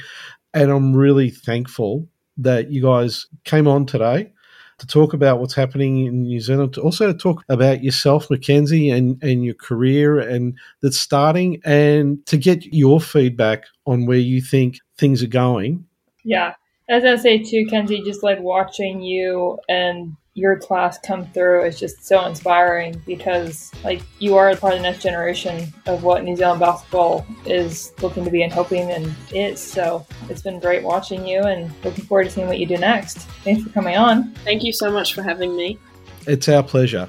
[0.55, 2.09] And I'm really thankful
[2.39, 4.33] that you guys came on today
[4.79, 9.22] to talk about what's happening in New Zealand, to also talk about yourself, Mackenzie, and,
[9.22, 14.79] and your career and that's starting, and to get your feedback on where you think
[14.97, 15.85] things are going.
[16.25, 16.55] Yeah.
[16.89, 21.78] As I say too, Kenzie, just like watching you and your class come through is
[21.78, 26.37] just so inspiring because like you are part of the next generation of what New
[26.37, 29.61] Zealand basketball is looking to be and hoping and is.
[29.61, 33.18] So it's been great watching you and looking forward to seeing what you do next.
[33.45, 34.35] Thanks for coming on.
[34.45, 35.78] Thank you so much for having me.
[36.26, 37.09] It's our pleasure.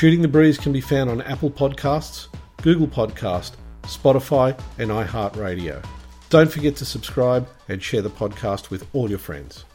[0.00, 2.28] Shooting the Breeze can be found on Apple Podcasts,
[2.62, 5.84] Google Podcast, Spotify, and iHeartRadio.
[6.30, 9.66] Don't forget to subscribe and share the podcast with all your friends.